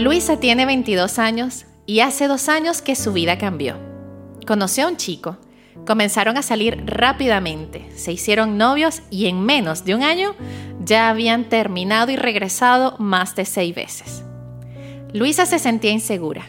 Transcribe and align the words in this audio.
Luisa 0.00 0.40
tiene 0.40 0.64
22 0.64 1.18
años 1.18 1.66
y 1.84 2.00
hace 2.00 2.26
dos 2.26 2.48
años 2.48 2.80
que 2.80 2.96
su 2.96 3.12
vida 3.12 3.36
cambió. 3.36 3.76
Conoció 4.46 4.86
a 4.86 4.88
un 4.88 4.96
chico, 4.96 5.36
comenzaron 5.86 6.38
a 6.38 6.42
salir 6.42 6.82
rápidamente, 6.86 7.86
se 7.96 8.10
hicieron 8.10 8.56
novios 8.56 9.02
y 9.10 9.26
en 9.26 9.44
menos 9.44 9.84
de 9.84 9.94
un 9.94 10.02
año 10.02 10.34
ya 10.82 11.10
habían 11.10 11.50
terminado 11.50 12.10
y 12.10 12.16
regresado 12.16 12.96
más 12.98 13.36
de 13.36 13.44
seis 13.44 13.74
veces. 13.74 14.24
Luisa 15.12 15.44
se 15.44 15.58
sentía 15.58 15.90
insegura, 15.90 16.46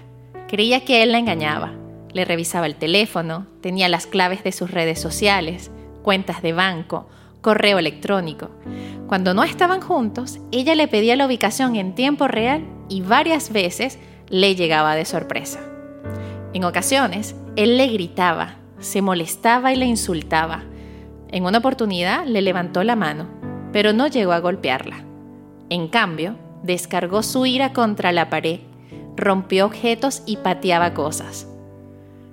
creía 0.47 0.85
que 0.85 1.03
él 1.03 1.11
la 1.11 1.17
engañaba, 1.17 1.73
le 2.13 2.23
revisaba 2.23 2.67
el 2.67 2.75
teléfono, 2.75 3.47
tenía 3.59 3.89
las 3.89 4.07
claves 4.07 4.45
de 4.45 4.53
sus 4.53 4.71
redes 4.71 5.01
sociales, 5.01 5.71
cuentas 6.03 6.41
de 6.41 6.53
banco, 6.53 7.09
correo 7.41 7.79
electrónico. 7.79 8.49
Cuando 9.07 9.33
no 9.33 9.43
estaban 9.43 9.81
juntos, 9.81 10.39
ella 10.53 10.73
le 10.73 10.87
pedía 10.87 11.17
la 11.17 11.25
ubicación 11.25 11.75
en 11.75 11.95
tiempo 11.95 12.29
real 12.29 12.65
y 12.91 12.99
varias 12.99 13.53
veces 13.53 13.97
le 14.29 14.53
llegaba 14.55 14.95
de 14.95 15.05
sorpresa. 15.05 15.61
En 16.53 16.65
ocasiones, 16.65 17.35
él 17.55 17.77
le 17.77 17.87
gritaba, 17.87 18.57
se 18.79 19.01
molestaba 19.01 19.71
y 19.71 19.77
le 19.77 19.85
insultaba. 19.85 20.63
En 21.29 21.45
una 21.45 21.59
oportunidad 21.59 22.25
le 22.25 22.41
levantó 22.41 22.83
la 22.83 22.97
mano, 22.97 23.27
pero 23.71 23.93
no 23.93 24.07
llegó 24.07 24.33
a 24.33 24.39
golpearla. 24.39 25.05
En 25.69 25.87
cambio, 25.87 26.35
descargó 26.63 27.23
su 27.23 27.45
ira 27.45 27.71
contra 27.71 28.11
la 28.11 28.29
pared, 28.29 28.59
rompió 29.15 29.67
objetos 29.67 30.21
y 30.25 30.37
pateaba 30.37 30.93
cosas. 30.93 31.47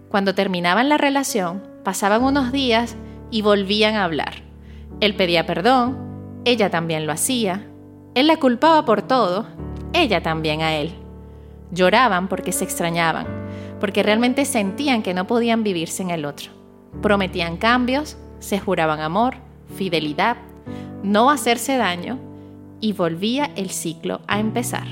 Cuando 0.08 0.34
terminaban 0.34 0.88
la 0.88 0.98
relación, 0.98 1.62
pasaban 1.84 2.24
unos 2.24 2.50
días 2.50 2.96
y 3.30 3.42
volvían 3.42 3.94
a 3.94 4.02
hablar. 4.02 4.42
Él 5.00 5.14
pedía 5.14 5.46
perdón, 5.46 6.40
ella 6.44 6.68
también 6.68 7.06
lo 7.06 7.12
hacía, 7.12 7.68
él 8.14 8.26
la 8.26 8.38
culpaba 8.38 8.84
por 8.84 9.02
todo, 9.02 9.46
ella 9.92 10.22
también 10.22 10.62
a 10.62 10.74
él. 10.76 10.94
Lloraban 11.70 12.28
porque 12.28 12.52
se 12.52 12.64
extrañaban, 12.64 13.26
porque 13.80 14.02
realmente 14.02 14.44
sentían 14.44 15.02
que 15.02 15.14
no 15.14 15.26
podían 15.26 15.62
vivir 15.62 15.88
sin 15.88 16.10
el 16.10 16.24
otro. 16.24 16.50
Prometían 17.02 17.56
cambios, 17.56 18.16
se 18.38 18.58
juraban 18.58 19.00
amor, 19.00 19.36
fidelidad, 19.76 20.36
no 21.02 21.30
hacerse 21.30 21.76
daño 21.76 22.18
y 22.80 22.92
volvía 22.92 23.50
el 23.56 23.70
ciclo 23.70 24.20
a 24.26 24.40
empezar. 24.40 24.86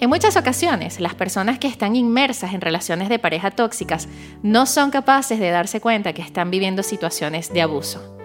En 0.00 0.08
muchas 0.08 0.36
ocasiones, 0.36 1.00
las 1.00 1.14
personas 1.14 1.58
que 1.58 1.66
están 1.66 1.96
inmersas 1.96 2.54
en 2.54 2.60
relaciones 2.60 3.08
de 3.08 3.18
pareja 3.18 3.50
tóxicas 3.50 4.08
no 4.42 4.66
son 4.66 4.90
capaces 4.90 5.40
de 5.40 5.50
darse 5.50 5.80
cuenta 5.80 6.12
que 6.12 6.22
están 6.22 6.52
viviendo 6.52 6.84
situaciones 6.84 7.52
de 7.52 7.62
abuso. 7.62 8.17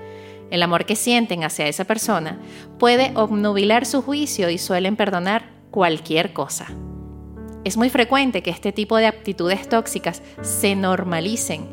El 0.53 0.61
amor 0.61 0.85
que 0.85 0.95
sienten 0.95 1.43
hacia 1.43 1.67
esa 1.67 1.83
persona 1.83 2.37
puede 2.77 3.11
obnubilar 3.15 3.87
su 3.87 4.03
juicio 4.03 4.51
y 4.51 4.59
suelen 4.59 4.95
perdonar 4.95 5.49
cualquier 5.71 6.31
cosa. 6.31 6.67
Es 7.63 7.75
muy 7.75 7.89
frecuente 7.89 8.43
que 8.43 8.51
este 8.51 8.71
tipo 8.71 8.97
de 8.97 9.07
actitudes 9.07 9.67
tóxicas 9.67 10.21
se 10.43 10.75
normalicen 10.75 11.65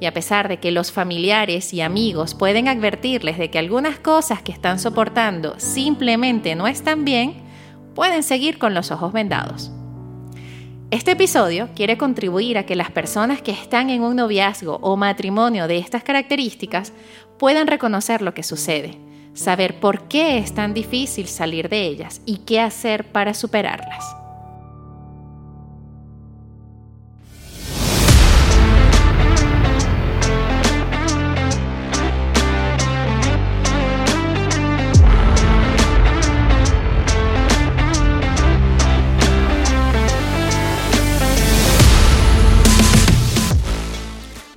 y 0.00 0.04
a 0.04 0.12
pesar 0.12 0.48
de 0.48 0.58
que 0.58 0.70
los 0.70 0.92
familiares 0.92 1.72
y 1.72 1.80
amigos 1.80 2.34
pueden 2.34 2.68
advertirles 2.68 3.38
de 3.38 3.50
que 3.50 3.58
algunas 3.58 3.98
cosas 3.98 4.42
que 4.42 4.52
están 4.52 4.78
soportando 4.78 5.58
simplemente 5.58 6.54
no 6.56 6.66
están 6.66 7.06
bien, 7.06 7.36
pueden 7.94 8.22
seguir 8.22 8.58
con 8.58 8.74
los 8.74 8.90
ojos 8.90 9.14
vendados. 9.14 9.72
Este 10.92 11.10
episodio 11.10 11.68
quiere 11.74 11.98
contribuir 11.98 12.58
a 12.58 12.64
que 12.64 12.76
las 12.76 12.92
personas 12.92 13.42
que 13.42 13.50
están 13.50 13.90
en 13.90 14.02
un 14.02 14.14
noviazgo 14.14 14.78
o 14.82 14.96
matrimonio 14.96 15.66
de 15.66 15.78
estas 15.78 16.04
características 16.04 16.92
puedan 17.38 17.66
reconocer 17.66 18.22
lo 18.22 18.34
que 18.34 18.42
sucede, 18.42 18.98
saber 19.34 19.80
por 19.80 20.08
qué 20.08 20.38
es 20.38 20.54
tan 20.54 20.74
difícil 20.74 21.28
salir 21.28 21.68
de 21.68 21.86
ellas 21.86 22.20
y 22.24 22.38
qué 22.38 22.60
hacer 22.60 23.04
para 23.12 23.34
superarlas. 23.34 24.04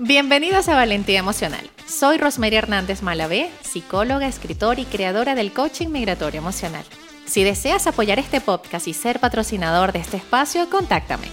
Bienvenidos 0.01 0.67
a 0.67 0.75
Valentía 0.75 1.19
Emocional. 1.19 1.69
Soy 1.99 2.17
Rosemary 2.17 2.55
Hernández 2.55 3.01
Malavé, 3.01 3.51
psicóloga, 3.61 4.25
escritora 4.25 4.79
y 4.79 4.85
creadora 4.85 5.35
del 5.35 5.51
coaching 5.51 5.89
migratorio 5.89 6.39
emocional. 6.39 6.85
Si 7.25 7.43
deseas 7.43 7.87
apoyar 7.87 8.19
este 8.19 8.39
podcast 8.39 8.87
y 8.87 8.93
ser 8.93 9.19
patrocinador 9.19 9.91
de 9.91 9.99
este 9.99 10.15
espacio, 10.15 10.69
contáctame. 10.69 11.27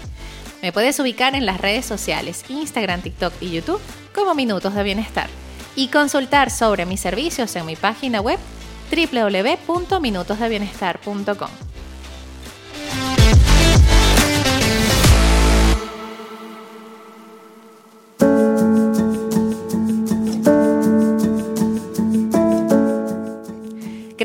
Me 0.62 0.72
puedes 0.72 0.99
ubicar 0.99 1.37
en 1.37 1.47
las 1.47 1.60
redes 1.60 1.87
sociales, 1.87 2.44
Instagram, 2.49 3.00
TikTok 3.00 3.32
y 3.41 3.53
YouTube 3.53 3.81
como 4.12 4.34
Minutos 4.34 4.75
de 4.75 4.82
Bienestar 4.82 5.28
y 5.77 5.87
consultar 5.87 6.50
sobre 6.50 6.84
mis 6.84 6.98
servicios 6.98 7.54
en 7.54 7.65
mi 7.65 7.77
página 7.77 8.21
web 8.21 8.41
www.minutosdebienestar.com. 8.91 11.75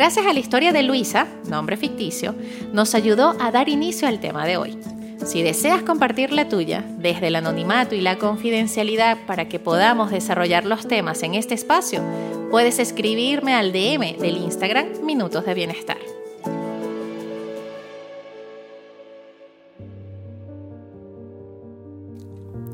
Gracias 0.01 0.25
a 0.25 0.33
la 0.33 0.39
historia 0.39 0.73
de 0.73 0.81
Luisa, 0.81 1.27
nombre 1.47 1.77
ficticio, 1.77 2.33
nos 2.73 2.95
ayudó 2.95 3.35
a 3.39 3.51
dar 3.51 3.69
inicio 3.69 4.07
al 4.07 4.19
tema 4.19 4.47
de 4.47 4.57
hoy. 4.57 4.75
Si 5.23 5.43
deseas 5.43 5.83
compartir 5.83 6.33
la 6.33 6.49
tuya 6.49 6.83
desde 6.97 7.27
el 7.27 7.35
anonimato 7.35 7.93
y 7.93 8.01
la 8.01 8.17
confidencialidad 8.17 9.19
para 9.27 9.47
que 9.47 9.59
podamos 9.59 10.09
desarrollar 10.09 10.65
los 10.65 10.87
temas 10.87 11.21
en 11.21 11.35
este 11.35 11.53
espacio, 11.53 12.01
puedes 12.49 12.79
escribirme 12.79 13.53
al 13.53 13.71
DM 13.71 14.17
del 14.17 14.37
Instagram 14.37 14.87
Minutos 15.03 15.45
de 15.45 15.53
Bienestar. 15.53 15.99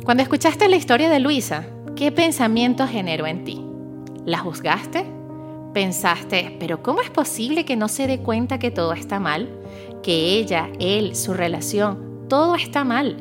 Cuando 0.05 0.23
escuchaste 0.23 0.69
la 0.69 0.77
historia 0.77 1.09
de 1.09 1.19
Luisa, 1.19 1.66
¿qué 1.97 2.13
pensamiento 2.13 2.87
generó 2.87 3.27
en 3.27 3.43
ti? 3.43 3.66
¿La 4.23 4.37
juzgaste? 4.37 5.16
Pensaste, 5.77 6.57
pero 6.59 6.81
¿cómo 6.81 7.01
es 7.01 7.11
posible 7.11 7.63
que 7.63 7.75
no 7.75 7.88
se 7.88 8.07
dé 8.07 8.17
cuenta 8.17 8.57
que 8.57 8.71
todo 8.71 8.93
está 8.93 9.19
mal? 9.19 9.47
Que 10.01 10.39
ella, 10.39 10.71
él, 10.79 11.15
su 11.15 11.35
relación, 11.35 12.25
todo 12.27 12.55
está 12.55 12.83
mal. 12.83 13.17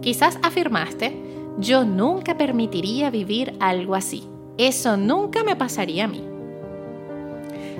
Quizás 0.00 0.38
afirmaste, 0.42 1.14
yo 1.58 1.84
nunca 1.84 2.38
permitiría 2.38 3.10
vivir 3.10 3.52
algo 3.60 3.94
así. 3.94 4.24
Eso 4.56 4.96
nunca 4.96 5.44
me 5.44 5.54
pasaría 5.54 6.04
a 6.04 6.08
mí. 6.08 6.24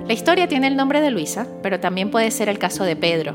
La 0.05 0.13
historia 0.13 0.47
tiene 0.47 0.67
el 0.67 0.75
nombre 0.75 1.01
de 1.01 1.09
Luisa, 1.09 1.47
pero 1.63 1.79
también 1.79 2.11
puede 2.11 2.29
ser 2.29 2.49
el 2.49 2.59
caso 2.59 2.83
de 2.83 2.95
Pedro, 2.95 3.33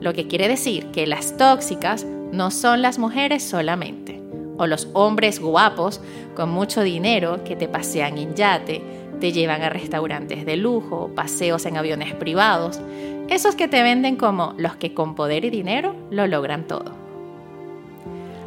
lo 0.00 0.12
que 0.12 0.28
quiere 0.28 0.46
decir 0.46 0.86
que 0.92 1.08
las 1.08 1.36
tóxicas 1.36 2.06
no 2.30 2.52
son 2.52 2.80
las 2.80 3.00
mujeres 3.00 3.42
solamente, 3.42 4.22
o 4.58 4.66
los 4.66 4.88
hombres 4.92 5.40
guapos 5.40 6.00
con 6.34 6.50
mucho 6.50 6.82
dinero 6.82 7.44
que 7.44 7.56
te 7.56 7.68
pasean 7.68 8.18
en 8.18 8.34
yate, 8.34 8.82
te 9.20 9.32
llevan 9.32 9.62
a 9.62 9.70
restaurantes 9.70 10.44
de 10.44 10.56
lujo, 10.56 11.10
paseos 11.14 11.64
en 11.66 11.76
aviones 11.76 12.14
privados, 12.14 12.80
esos 13.28 13.54
que 13.54 13.68
te 13.68 13.82
venden 13.82 14.16
como 14.16 14.54
los 14.56 14.76
que 14.76 14.94
con 14.94 15.14
poder 15.14 15.44
y 15.44 15.50
dinero 15.50 15.94
lo 16.10 16.26
logran 16.26 16.66
todo. 16.66 16.94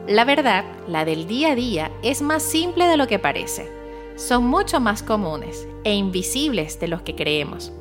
La 0.07 0.25
verdad, 0.25 0.65
la 0.87 1.05
del 1.05 1.27
día 1.27 1.51
a 1.51 1.55
día, 1.55 1.91
es 2.01 2.21
más 2.21 2.41
simple 2.41 2.85
de 2.85 2.97
lo 2.97 3.07
que 3.07 3.19
parece. 3.19 3.69
Son 4.15 4.45
mucho 4.45 4.79
más 4.79 5.03
comunes 5.03 5.67
e 5.83 5.93
invisibles 5.93 6.79
de 6.79 6.87
los 6.87 7.03
que 7.03 7.15
creemos. 7.15 7.71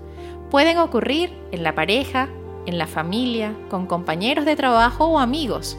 Pueden 0.51 0.79
ocurrir 0.79 1.33
en 1.53 1.63
la 1.63 1.75
pareja, 1.75 2.29
en 2.67 2.79
la 2.79 2.87
familia, 2.87 3.55
con 3.71 3.87
compañeros 3.87 4.45
de 4.45 4.57
trabajo 4.57 5.07
o 5.07 5.19
amigos. 5.19 5.79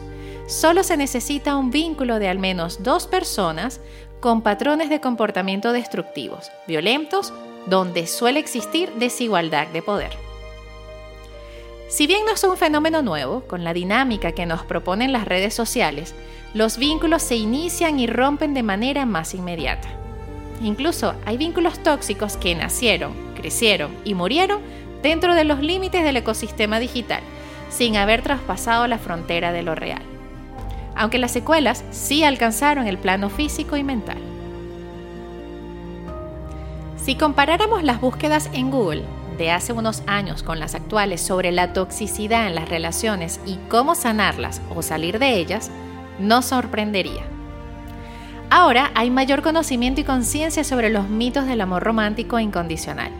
Solo 0.50 0.82
se 0.82 0.96
necesita 0.96 1.54
un 1.54 1.70
vínculo 1.70 2.18
de 2.18 2.28
al 2.28 2.40
menos 2.40 2.82
dos 2.82 3.06
personas 3.06 3.80
con 4.18 4.42
patrones 4.42 4.90
de 4.90 5.00
comportamiento 5.00 5.72
destructivos, 5.72 6.50
violentos, 6.66 7.32
donde 7.66 8.08
suele 8.08 8.40
existir 8.40 8.90
desigualdad 8.94 9.68
de 9.68 9.80
poder. 9.80 10.10
Si 11.88 12.08
bien 12.08 12.24
no 12.26 12.32
es 12.32 12.42
un 12.42 12.56
fenómeno 12.56 13.00
nuevo, 13.00 13.42
con 13.42 13.62
la 13.62 13.72
dinámica 13.72 14.32
que 14.32 14.44
nos 14.44 14.64
proponen 14.64 15.12
las 15.12 15.24
redes 15.24 15.54
sociales, 15.54 16.16
los 16.52 16.78
vínculos 16.78 17.22
se 17.22 17.36
inician 17.36 18.00
y 18.00 18.08
rompen 18.08 18.52
de 18.52 18.64
manera 18.64 19.06
más 19.06 19.34
inmediata. 19.34 19.88
Incluso 20.64 21.14
hay 21.26 21.36
vínculos 21.36 21.78
tóxicos 21.78 22.36
que 22.36 22.56
nacieron, 22.56 23.12
crecieron 23.36 23.96
y 24.04 24.14
murieron 24.14 24.60
dentro 25.00 25.36
de 25.36 25.44
los 25.44 25.60
límites 25.60 26.02
del 26.02 26.16
ecosistema 26.16 26.80
digital, 26.80 27.22
sin 27.70 27.96
haber 27.96 28.22
traspasado 28.22 28.88
la 28.88 28.98
frontera 28.98 29.52
de 29.52 29.62
lo 29.62 29.76
real 29.76 30.09
aunque 31.00 31.18
las 31.18 31.30
secuelas 31.30 31.82
sí 31.90 32.24
alcanzaron 32.24 32.86
el 32.86 32.98
plano 32.98 33.30
físico 33.30 33.78
y 33.78 33.82
mental. 33.82 34.18
Si 36.98 37.14
comparáramos 37.14 37.82
las 37.82 38.02
búsquedas 38.02 38.50
en 38.52 38.70
Google 38.70 39.04
de 39.38 39.50
hace 39.50 39.72
unos 39.72 40.02
años 40.06 40.42
con 40.42 40.60
las 40.60 40.74
actuales 40.74 41.22
sobre 41.22 41.52
la 41.52 41.72
toxicidad 41.72 42.46
en 42.46 42.54
las 42.54 42.68
relaciones 42.68 43.40
y 43.46 43.56
cómo 43.70 43.94
sanarlas 43.94 44.60
o 44.76 44.82
salir 44.82 45.18
de 45.18 45.38
ellas, 45.38 45.70
nos 46.18 46.44
sorprendería. 46.44 47.22
Ahora 48.50 48.90
hay 48.94 49.08
mayor 49.08 49.40
conocimiento 49.40 50.02
y 50.02 50.04
conciencia 50.04 50.64
sobre 50.64 50.90
los 50.90 51.08
mitos 51.08 51.46
del 51.46 51.62
amor 51.62 51.82
romántico 51.82 52.36
e 52.36 52.42
incondicional. 52.42 53.10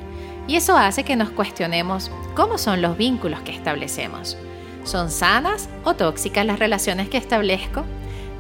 Y 0.47 0.57
eso 0.57 0.77
hace 0.77 1.03
que 1.03 1.17
nos 1.17 1.31
cuestionemos 1.31 2.11
cómo 2.35 2.59
son 2.59 2.83
los 2.83 2.99
vínculos 2.99 3.41
que 3.41 3.53
establecemos. 3.53 4.37
¿Son 4.85 5.11
sanas 5.11 5.69
o 5.85 5.95
tóxicas 5.95 6.47
las 6.47 6.59
relaciones 6.59 7.09
que 7.09 7.19
establezco? 7.19 7.85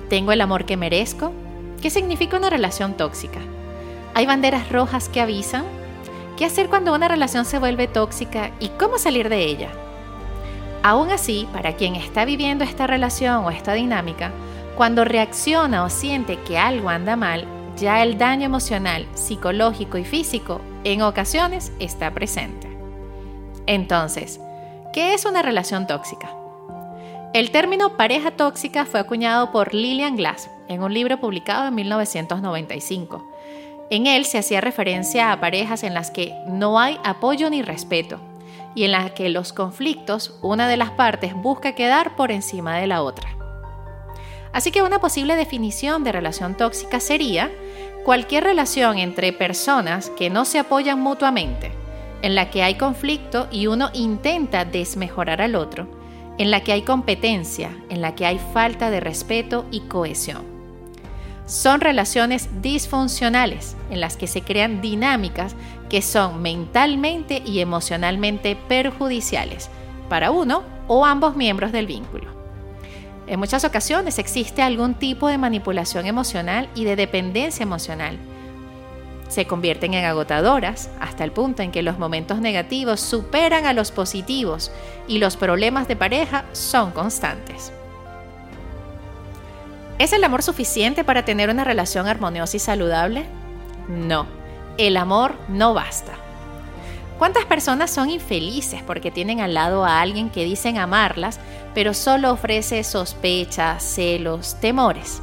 ¿Tengo 0.09 0.33
el 0.33 0.41
amor 0.41 0.65
que 0.65 0.77
merezco? 0.77 1.33
¿Qué 1.83 1.91
significa 1.91 2.37
una 2.37 2.51
relación 2.51 2.97
tóxica? 2.97 3.41
¿Hay 4.15 4.27
banderas 4.27 4.71
rojas 4.71 5.09
que 5.09 5.21
avisan? 5.21 5.65
¿Qué 6.37 6.45
hacer 6.45 6.69
cuando 6.69 6.95
una 6.95 7.09
relación 7.09 7.45
se 7.45 7.59
vuelve 7.59 7.87
tóxica 7.87 8.51
y 8.59 8.69
cómo 8.71 8.99
salir 8.99 9.29
de 9.29 9.45
ella? 9.45 9.69
Aún 10.83 11.11
así, 11.11 11.47
para 11.53 11.75
quien 11.77 11.95
está 11.95 12.25
viviendo 12.25 12.65
esta 12.65 12.87
relación 12.87 13.45
o 13.45 13.51
esta 13.51 13.75
dinámica, 13.75 14.33
cuando 14.77 15.05
reacciona 15.05 15.85
o 15.85 15.91
siente 15.91 16.39
que 16.39 16.59
algo 16.59 16.89
anda 16.89 17.17
mal, 17.17 17.45
ya 17.77 18.03
el 18.03 18.17
daño 18.17 18.47
emocional, 18.47 19.07
psicológico 19.15 19.99
y 19.99 20.05
físico 20.05 20.63
en 20.85 21.03
ocasiones 21.03 21.73
está 21.79 22.13
presente. 22.13 22.67
Entonces, 23.67 24.41
¿qué 24.93 25.15
es 25.15 25.25
una 25.25 25.43
relación 25.43 25.87
tóxica? 25.87 26.31
El 27.33 27.51
término 27.51 27.97
pareja 27.97 28.33
tóxica 28.33 28.87
fue 28.87 29.01
acuñado 29.01 29.53
por 29.53 29.73
Lillian 29.73 30.17
Glass 30.17 30.51
en 30.69 30.83
un 30.83 30.93
libro 30.93 31.21
publicado 31.21 31.69
en 31.69 31.75
1995. 31.77 33.31
En 33.91 34.07
él 34.07 34.25
se 34.25 34.39
hacía 34.39 34.61
referencia 34.61 35.31
a 35.31 35.41
parejas 35.41 35.85
en 35.85 35.95
las 35.95 36.11
que 36.11 36.35
no 36.47 36.79
hay 36.79 36.99
apoyo 37.05 37.51
ni 37.51 37.63
respeto 37.63 38.21
y 38.75 38.85
en 38.85 38.93
las 38.93 39.13
que 39.13 39.29
los 39.29 39.53
conflictos 39.53 40.39
una 40.43 40.69
de 40.69 40.77
las 40.77 40.91
partes 40.91 41.35
busca 41.35 41.75
quedar 41.75 42.17
por 42.17 42.33
encima 42.33 42.77
de 42.79 42.87
la 42.87 43.03
otra. 43.03 43.29
Así 44.53 44.73
que 44.73 44.83
una 44.83 45.01
posible 45.01 45.37
definición 45.37 46.03
de 46.03 46.13
relación 46.13 46.57
tóxica 46.57 46.99
sería 46.99 47.51
cualquier 48.05 48.45
relación 48.45 48.99
entre 48.99 49.33
personas 49.33 50.11
que 50.11 50.31
no 50.31 50.45
se 50.45 50.59
apoyan 50.59 51.01
mutuamente, 51.01 51.80
en 52.22 52.34
la 52.34 52.50
que 52.50 52.62
hay 52.62 52.75
conflicto 52.75 53.49
y 53.50 53.67
uno 53.67 53.90
intenta 53.93 54.64
desmejorar 54.64 55.43
al 55.43 55.55
otro, 55.55 55.88
en 56.38 56.50
la 56.50 56.61
que 56.62 56.72
hay 56.72 56.82
competencia, 56.82 57.70
en 57.88 58.00
la 58.00 58.14
que 58.14 58.26
hay 58.26 58.38
falta 58.52 58.90
de 58.90 59.00
respeto 59.00 59.67
y 59.70 59.81
cohesión. 59.81 60.44
Son 61.46 61.81
relaciones 61.81 62.49
disfuncionales 62.62 63.76
en 63.90 64.00
las 64.00 64.17
que 64.17 64.26
se 64.26 64.43
crean 64.43 64.81
dinámicas 64.81 65.56
que 65.88 66.00
son 66.00 66.40
mentalmente 66.40 67.43
y 67.44 67.61
emocionalmente 67.61 68.56
perjudiciales 68.56 69.69
para 70.08 70.31
uno 70.31 70.62
o 70.87 71.05
ambos 71.05 71.37
miembros 71.37 71.72
del 71.72 71.87
vínculo. 71.87 72.31
En 73.26 73.38
muchas 73.38 73.64
ocasiones 73.64 74.19
existe 74.19 74.62
algún 74.62 74.94
tipo 74.94 75.28
de 75.28 75.38
manipulación 75.38 76.06
emocional 76.06 76.69
y 76.75 76.84
de 76.84 76.96
dependencia 76.96 77.62
emocional. 77.62 78.19
Se 79.31 79.47
convierten 79.47 79.94
en 79.94 80.05
agotadoras 80.05 80.91
hasta 80.99 81.23
el 81.23 81.31
punto 81.31 81.62
en 81.62 81.71
que 81.71 81.85
los 81.85 82.00
momentos 82.00 82.41
negativos 82.41 83.00
superan 83.00 83.65
a 83.65 83.73
los 83.73 83.93
positivos 83.93 84.73
y 85.06 85.19
los 85.19 85.37
problemas 85.37 85.87
de 85.87 85.94
pareja 85.94 86.44
son 86.53 86.91
constantes. 86.91 87.73
¿Es 90.00 90.12
el 90.12 90.25
amor 90.25 90.43
suficiente 90.43 91.05
para 91.05 91.25
tener 91.25 91.49
una 91.49 91.62
relación 91.62 92.09
armoniosa 92.09 92.56
y 92.56 92.61
saludable? 92.61 93.25
No, 93.88 94.27
el 94.79 94.97
amor 94.97 95.37
no 95.49 95.75
basta. 95.75 96.12
¿Cuántas 97.17 97.44
personas 97.44 97.91
son 97.91 98.11
infelices 98.11 98.82
porque 98.82 99.12
tienen 99.12 99.41
al 99.41 99.55
lado 99.55 99.85
a 99.85 100.00
alguien 100.00 100.31
que 100.31 100.44
dicen 100.44 100.77
amarlas, 100.77 101.38
pero 101.73 101.94
solo 101.94 102.32
ofrece 102.32 102.82
sospechas, 102.82 103.85
celos, 103.85 104.56
temores? 104.61 105.23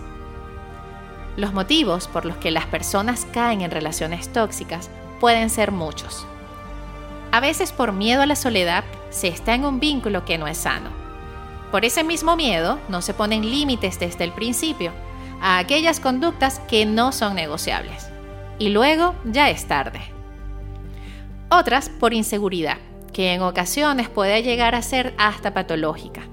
Los 1.38 1.54
motivos 1.54 2.10
por 2.10 2.26
los 2.26 2.36
que 2.36 2.52
las 2.52 2.66
personas 2.66 3.26
caen 3.32 3.62
en 3.62 3.72
relaciones 3.72 4.28
tóxicas 4.34 4.90
pueden 5.22 5.50
ser 5.50 5.72
muchos. 5.72 6.28
A 7.32 7.40
veces 7.40 7.72
por 7.72 7.94
miedo 7.94 8.22
a 8.22 8.26
la 8.26 8.36
soledad 8.36 8.84
se 9.10 9.30
está 9.30 9.56
en 9.56 9.64
un 9.64 9.80
vínculo 9.80 10.26
que 10.26 10.38
no 10.38 10.48
es 10.48 10.58
sano 10.58 11.08
por 11.72 11.84
ese 11.84 12.04
mismo 12.04 12.36
miedo, 12.36 12.80
no 12.88 13.02
se 13.02 13.14
ponen 13.14 13.50
límites 13.50 14.00
desde 14.00 14.24
el 14.24 14.32
principio 14.32 14.94
a 15.42 15.58
aquellas 15.58 16.00
conductas 16.00 16.60
que 16.68 16.86
no 16.86 17.12
son 17.12 17.36
negociables. 17.36 18.10
Y 18.58 18.70
luego 18.70 19.16
ya 19.26 19.50
es 19.50 19.68
tarde. 19.68 20.02
Otras 21.50 21.90
por 21.90 22.14
inseguridad, 22.14 22.78
que 23.14 23.34
en 23.34 23.42
ocasiones 23.42 24.10
puede 24.10 24.44
llegar 24.44 24.76
a 24.76 24.82
ser 24.82 25.14
hasta 25.18 25.54
patológica. 25.54 26.24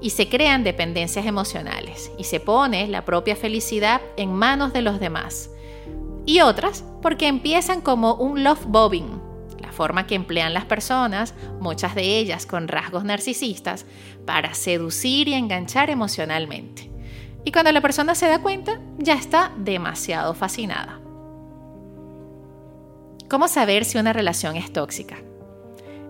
Y 0.00 0.10
se 0.10 0.28
crean 0.28 0.64
dependencias 0.64 1.26
emocionales 1.26 2.10
y 2.18 2.24
se 2.24 2.40
pone 2.40 2.86
la 2.88 3.04
propia 3.04 3.36
felicidad 3.36 4.00
en 4.16 4.32
manos 4.32 4.72
de 4.72 4.82
los 4.82 5.00
demás. 5.00 5.50
Y 6.24 6.40
otras 6.40 6.84
porque 7.02 7.26
empiezan 7.26 7.80
como 7.80 8.14
un 8.14 8.44
love 8.44 8.64
bobbing, 8.66 9.28
forma 9.78 10.08
que 10.08 10.16
emplean 10.16 10.54
las 10.54 10.64
personas, 10.64 11.34
muchas 11.60 11.94
de 11.94 12.18
ellas 12.18 12.46
con 12.46 12.66
rasgos 12.66 13.04
narcisistas, 13.04 13.86
para 14.26 14.52
seducir 14.52 15.28
y 15.28 15.34
enganchar 15.34 15.88
emocionalmente. 15.88 16.90
Y 17.44 17.52
cuando 17.52 17.70
la 17.70 17.80
persona 17.80 18.16
se 18.16 18.26
da 18.26 18.42
cuenta, 18.42 18.80
ya 18.98 19.14
está 19.14 19.52
demasiado 19.56 20.34
fascinada. 20.34 21.00
¿Cómo 23.30 23.46
saber 23.46 23.84
si 23.84 23.98
una 23.98 24.12
relación 24.12 24.56
es 24.56 24.72
tóxica? 24.72 25.18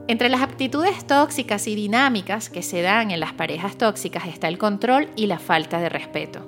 Entre 0.08 0.30
las 0.30 0.40
aptitudes 0.40 1.06
tóxicas 1.06 1.66
y 1.68 1.74
dinámicas 1.74 2.48
que 2.48 2.62
se 2.62 2.80
dan 2.80 3.10
en 3.10 3.20
las 3.20 3.34
parejas 3.34 3.76
tóxicas 3.76 4.26
está 4.26 4.48
el 4.48 4.56
control 4.56 5.10
y 5.16 5.26
la 5.26 5.38
falta 5.38 5.80
de 5.80 5.90
respeto, 5.90 6.40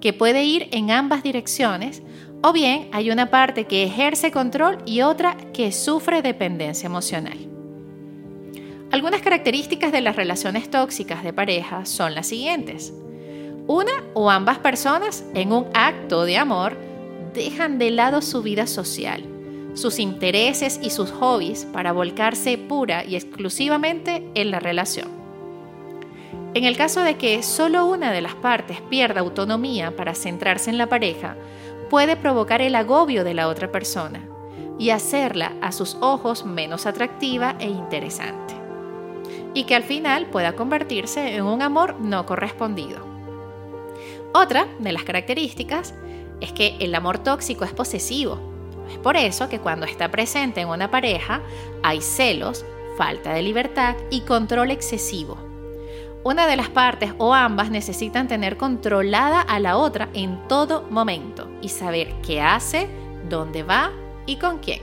que 0.00 0.12
puede 0.12 0.44
ir 0.44 0.66
en 0.72 0.90
ambas 0.90 1.22
direcciones 1.22 2.02
o 2.42 2.52
bien 2.52 2.88
hay 2.90 3.12
una 3.12 3.30
parte 3.30 3.66
que 3.66 3.84
ejerce 3.84 4.32
control 4.32 4.78
y 4.84 5.02
otra 5.02 5.36
que 5.52 5.70
sufre 5.70 6.22
dependencia 6.22 6.86
emocional. 6.86 7.38
Algunas 8.90 9.22
características 9.22 9.92
de 9.92 10.00
las 10.00 10.16
relaciones 10.16 10.68
tóxicas 10.68 11.22
de 11.22 11.32
pareja 11.32 11.86
son 11.86 12.16
las 12.16 12.26
siguientes. 12.26 12.92
Una 13.68 13.92
o 14.14 14.28
ambas 14.28 14.58
personas, 14.58 15.24
en 15.34 15.52
un 15.52 15.66
acto 15.72 16.24
de 16.24 16.36
amor, 16.36 16.76
dejan 17.32 17.78
de 17.78 17.92
lado 17.92 18.22
su 18.22 18.42
vida 18.42 18.66
social, 18.66 19.22
sus 19.78 19.98
intereses 19.98 20.78
y 20.82 20.90
sus 20.90 21.10
hobbies 21.12 21.64
para 21.72 21.92
volcarse 21.92 22.58
pura 22.58 23.04
y 23.04 23.16
exclusivamente 23.16 24.28
en 24.34 24.50
la 24.50 24.60
relación. 24.60 25.08
En 26.54 26.64
el 26.64 26.76
caso 26.76 27.00
de 27.00 27.16
que 27.16 27.42
solo 27.42 27.86
una 27.86 28.12
de 28.12 28.20
las 28.20 28.34
partes 28.34 28.80
pierda 28.82 29.20
autonomía 29.20 29.96
para 29.96 30.14
centrarse 30.14 30.70
en 30.70 30.78
la 30.78 30.88
pareja, 30.88 31.36
puede 31.88 32.16
provocar 32.16 32.60
el 32.62 32.74
agobio 32.74 33.24
de 33.24 33.34
la 33.34 33.48
otra 33.48 33.70
persona 33.70 34.22
y 34.78 34.90
hacerla 34.90 35.52
a 35.60 35.72
sus 35.72 35.96
ojos 36.00 36.44
menos 36.44 36.86
atractiva 36.86 37.56
e 37.58 37.68
interesante. 37.68 38.54
Y 39.54 39.64
que 39.64 39.74
al 39.74 39.82
final 39.82 40.26
pueda 40.26 40.54
convertirse 40.54 41.34
en 41.34 41.44
un 41.44 41.62
amor 41.62 41.98
no 42.00 42.26
correspondido. 42.26 43.06
Otra 44.34 44.68
de 44.78 44.92
las 44.92 45.04
características 45.04 45.94
es 46.40 46.52
que 46.52 46.76
el 46.80 46.94
amor 46.94 47.18
tóxico 47.18 47.64
es 47.64 47.72
posesivo. 47.72 48.57
Es 48.90 48.98
por 48.98 49.16
eso 49.16 49.48
que 49.48 49.60
cuando 49.60 49.86
está 49.86 50.10
presente 50.10 50.60
en 50.60 50.68
una 50.68 50.90
pareja 50.90 51.40
hay 51.82 52.00
celos, 52.00 52.64
falta 52.96 53.32
de 53.32 53.42
libertad 53.42 53.96
y 54.10 54.22
control 54.22 54.70
excesivo 54.70 55.48
una 56.24 56.46
de 56.46 56.56
las 56.56 56.68
partes 56.68 57.12
o 57.18 57.32
ambas 57.32 57.70
necesitan 57.70 58.28
tener 58.28 58.56
controlada 58.56 59.40
a 59.40 59.60
la 59.60 59.76
otra 59.76 60.08
en 60.12 60.46
todo 60.48 60.82
momento 60.90 61.48
y 61.62 61.68
saber 61.68 62.12
qué 62.26 62.40
hace, 62.40 62.88
dónde 63.28 63.62
va 63.62 63.92
y 64.26 64.36
con 64.36 64.58
quién. 64.58 64.82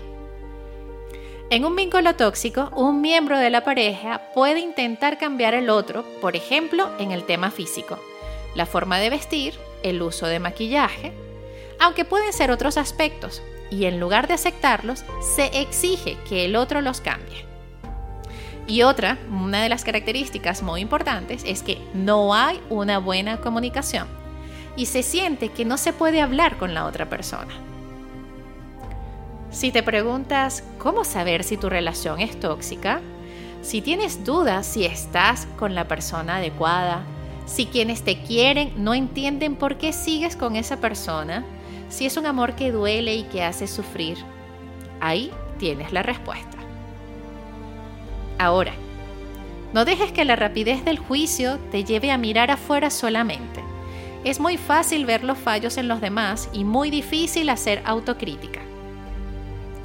En 1.52 1.64
un 1.64 1.76
vínculo 1.76 2.16
tóxico, 2.16 2.72
un 2.76 3.02
miembro 3.02 3.38
de 3.38 3.52
la 3.52 3.64
pareja 3.64 4.32
puede 4.34 4.60
intentar 4.60 5.20
cambiar 5.20 5.54
al 5.54 5.70
otro, 5.70 6.04
por 6.20 6.36
ejemplo, 6.36 6.90
en 6.98 7.12
el 7.12 7.26
tema 7.26 7.52
físico, 7.52 8.00
la 8.56 8.66
forma 8.66 8.98
de 8.98 9.12
vestir, 9.12 9.54
el 9.84 10.02
uso 10.02 10.26
de 10.26 10.40
maquillaje, 10.40 11.14
aunque 11.80 12.06
pueden 12.06 12.34
ser 12.34 12.50
otros 12.50 12.78
aspectos, 12.78 13.44
y 13.76 13.86
en 13.86 14.00
lugar 14.00 14.28
de 14.28 14.36
aceptarlos, 14.36 15.04
se 15.36 15.48
exige 15.60 16.18
que 16.30 16.46
el 16.46 16.56
otro 16.56 16.80
los 16.82 17.02
cambie. 17.02 17.46
Y 18.68 18.84
otra, 18.84 19.18
una 19.30 19.62
de 19.62 19.70
las 19.70 19.84
características 19.84 20.64
muy 20.64 20.82
importantes 20.82 21.44
es 21.46 21.62
que 21.62 21.78
no 21.94 22.34
hay 22.34 22.60
una 22.70 23.00
buena 23.00 23.42
comunicación 23.42 24.08
y 24.78 24.88
se 24.88 25.04
siente 25.04 25.50
que 25.50 25.66
no 25.66 25.78
se 25.78 25.94
puede 25.94 26.22
hablar 26.22 26.58
con 26.58 26.74
la 26.74 26.86
otra 26.86 27.10
persona. 27.10 27.54
Si 29.52 29.72
te 29.72 29.84
preguntas 29.84 30.64
cómo 30.80 31.04
saber 31.04 31.44
si 31.44 31.58
tu 31.58 31.70
relación 31.70 32.20
es 32.20 32.40
tóxica, 32.40 33.02
si 33.62 33.82
tienes 33.82 34.24
dudas 34.24 34.66
si 34.66 34.86
estás 34.86 35.48
con 35.58 35.76
la 35.76 35.88
persona 35.88 36.38
adecuada, 36.38 37.04
si 37.46 37.66
quienes 37.66 38.04
te 38.04 38.22
quieren 38.22 38.72
no 38.78 38.94
entienden 38.94 39.56
por 39.56 39.78
qué 39.78 39.94
sigues 39.94 40.36
con 40.36 40.56
esa 40.56 40.78
persona, 40.78 41.46
si 41.90 42.06
es 42.06 42.18
un 42.18 42.26
amor 42.26 42.56
que 42.56 42.72
duele 42.72 43.16
y 43.16 43.24
que 43.24 43.44
hace 43.44 43.68
sufrir, 43.68 44.18
ahí 45.00 45.32
tienes 45.58 45.94
la 45.94 46.04
respuesta. 46.04 46.58
Ahora, 48.38 48.74
no 49.74 49.86
dejes 49.86 50.12
que 50.12 50.26
la 50.26 50.36
rapidez 50.36 50.86
del 50.86 51.00
juicio 51.00 51.60
te 51.72 51.84
lleve 51.84 52.12
a 52.12 52.18
mirar 52.18 52.52
afuera 52.52 52.90
solamente. 52.90 53.64
Es 54.24 54.40
muy 54.40 54.58
fácil 54.58 55.06
ver 55.06 55.24
los 55.24 55.38
fallos 55.38 55.78
en 55.78 55.88
los 55.88 56.02
demás 56.02 56.50
y 56.52 56.64
muy 56.64 56.90
difícil 56.90 57.50
hacer 57.50 57.82
autocrítica. 57.86 58.62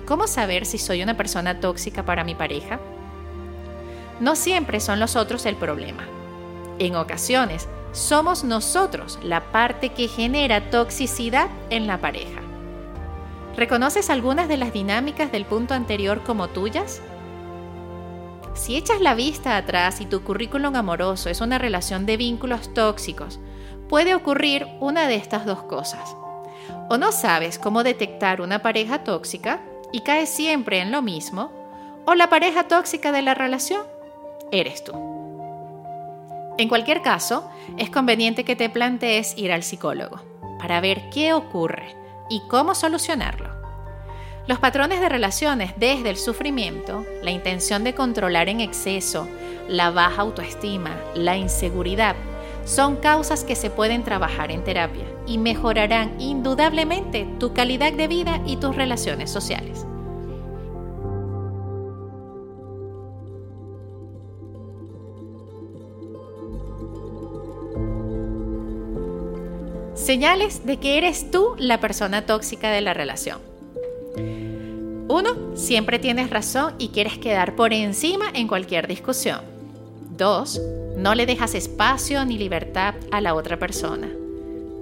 ¿Cómo 0.07 0.26
saber 0.26 0.66
si 0.66 0.78
soy 0.78 1.02
una 1.02 1.16
persona 1.16 1.61
tóxica 1.61 2.04
para 2.04 2.25
mi 2.25 2.35
pareja? 2.35 2.80
No 4.19 4.37
siempre 4.37 4.80
son 4.80 4.99
los 4.99 5.14
otros 5.14 5.47
el 5.47 5.57
problema. 5.57 6.04
En 6.78 6.97
ocasiones, 6.97 7.69
somos 7.92 8.44
nosotros 8.44 9.18
la 9.23 9.52
parte 9.52 9.90
que 9.90 10.09
genera 10.09 10.70
toxicidad 10.70 11.49
en 11.70 11.87
la 11.87 12.00
pareja. 12.00 12.40
¿Reconoces 13.56 14.11
algunas 14.11 14.49
de 14.49 14.56
las 14.56 14.73
dinámicas 14.73 15.32
del 15.32 15.44
punto 15.44 15.75
anterior 15.75 16.23
como 16.23 16.49
tuyas? 16.49 17.02
Si 18.54 18.76
echas 18.76 19.00
la 19.00 19.14
vista 19.14 19.56
atrás 19.56 20.00
y 20.00 20.06
tu 20.06 20.23
currículum 20.23 20.75
amoroso 20.76 21.28
es 21.30 21.40
una 21.40 21.59
relación 21.59 22.06
de 22.06 22.16
vínculos 22.16 22.73
tóxicos, 22.75 23.40
puede 23.88 24.14
ocurrir 24.14 24.66
una 24.80 25.09
de 25.09 25.16
estas 25.16 25.47
dos 25.47 25.62
cosas. 25.64 26.16
O 26.88 26.97
no 26.97 27.12
sabes 27.12 27.59
cómo 27.59 27.82
detectar 27.82 28.40
una 28.40 28.61
pareja 28.61 29.02
tóxica 29.04 29.61
y 29.92 30.00
caes 30.00 30.30
siempre 30.30 30.80
en 30.80 30.92
lo 30.92 31.02
mismo, 31.02 31.52
o 32.06 32.14
la 32.14 32.28
pareja 32.28 32.64
tóxica 32.64 33.12
de 33.12 33.23
la 33.23 33.35
relación 33.35 33.82
eres 34.52 34.85
tú. 34.85 35.19
En 36.60 36.68
cualquier 36.68 37.00
caso, 37.00 37.50
es 37.78 37.88
conveniente 37.88 38.44
que 38.44 38.54
te 38.54 38.68
plantees 38.68 39.32
ir 39.38 39.50
al 39.50 39.62
psicólogo 39.62 40.20
para 40.58 40.82
ver 40.82 41.08
qué 41.08 41.32
ocurre 41.32 41.96
y 42.28 42.42
cómo 42.50 42.74
solucionarlo. 42.74 43.48
Los 44.46 44.58
patrones 44.58 45.00
de 45.00 45.08
relaciones 45.08 45.72
desde 45.78 46.10
el 46.10 46.18
sufrimiento, 46.18 47.06
la 47.22 47.30
intención 47.30 47.82
de 47.82 47.94
controlar 47.94 48.50
en 48.50 48.60
exceso, 48.60 49.26
la 49.68 49.90
baja 49.90 50.20
autoestima, 50.20 51.00
la 51.14 51.38
inseguridad, 51.38 52.14
son 52.66 52.96
causas 52.96 53.42
que 53.42 53.56
se 53.56 53.70
pueden 53.70 54.04
trabajar 54.04 54.52
en 54.52 54.62
terapia 54.62 55.06
y 55.26 55.38
mejorarán 55.38 56.20
indudablemente 56.20 57.26
tu 57.38 57.54
calidad 57.54 57.94
de 57.94 58.06
vida 58.06 58.38
y 58.44 58.58
tus 58.58 58.76
relaciones 58.76 59.30
sociales. 59.30 59.86
Señales 70.00 70.64
de 70.64 70.78
que 70.78 70.99
eres 70.99 71.30
tú 71.30 71.54
la 71.59 71.78
persona 71.78 72.25
tóxica 72.26 72.71
de 72.71 72.80
la 72.80 72.95
relación. 72.95 73.38
Uno, 75.09 75.50
Siempre 75.61 75.99
tienes 75.99 76.30
razón 76.30 76.75
y 76.78 76.88
quieres 76.88 77.19
quedar 77.19 77.54
por 77.54 77.75
encima 77.75 78.26
en 78.33 78.49
cualquier 78.49 78.88
discusión. 78.88 79.40
Dos, 80.16 80.59
no 80.97 81.14
le 81.14 81.26
dejas 81.26 81.54
espacio 81.54 82.25
ni 82.25 82.38
libertad 82.38 82.95
a 83.12 83.21
la 83.21 83.35
otra 83.35 83.59
persona. 83.59 84.09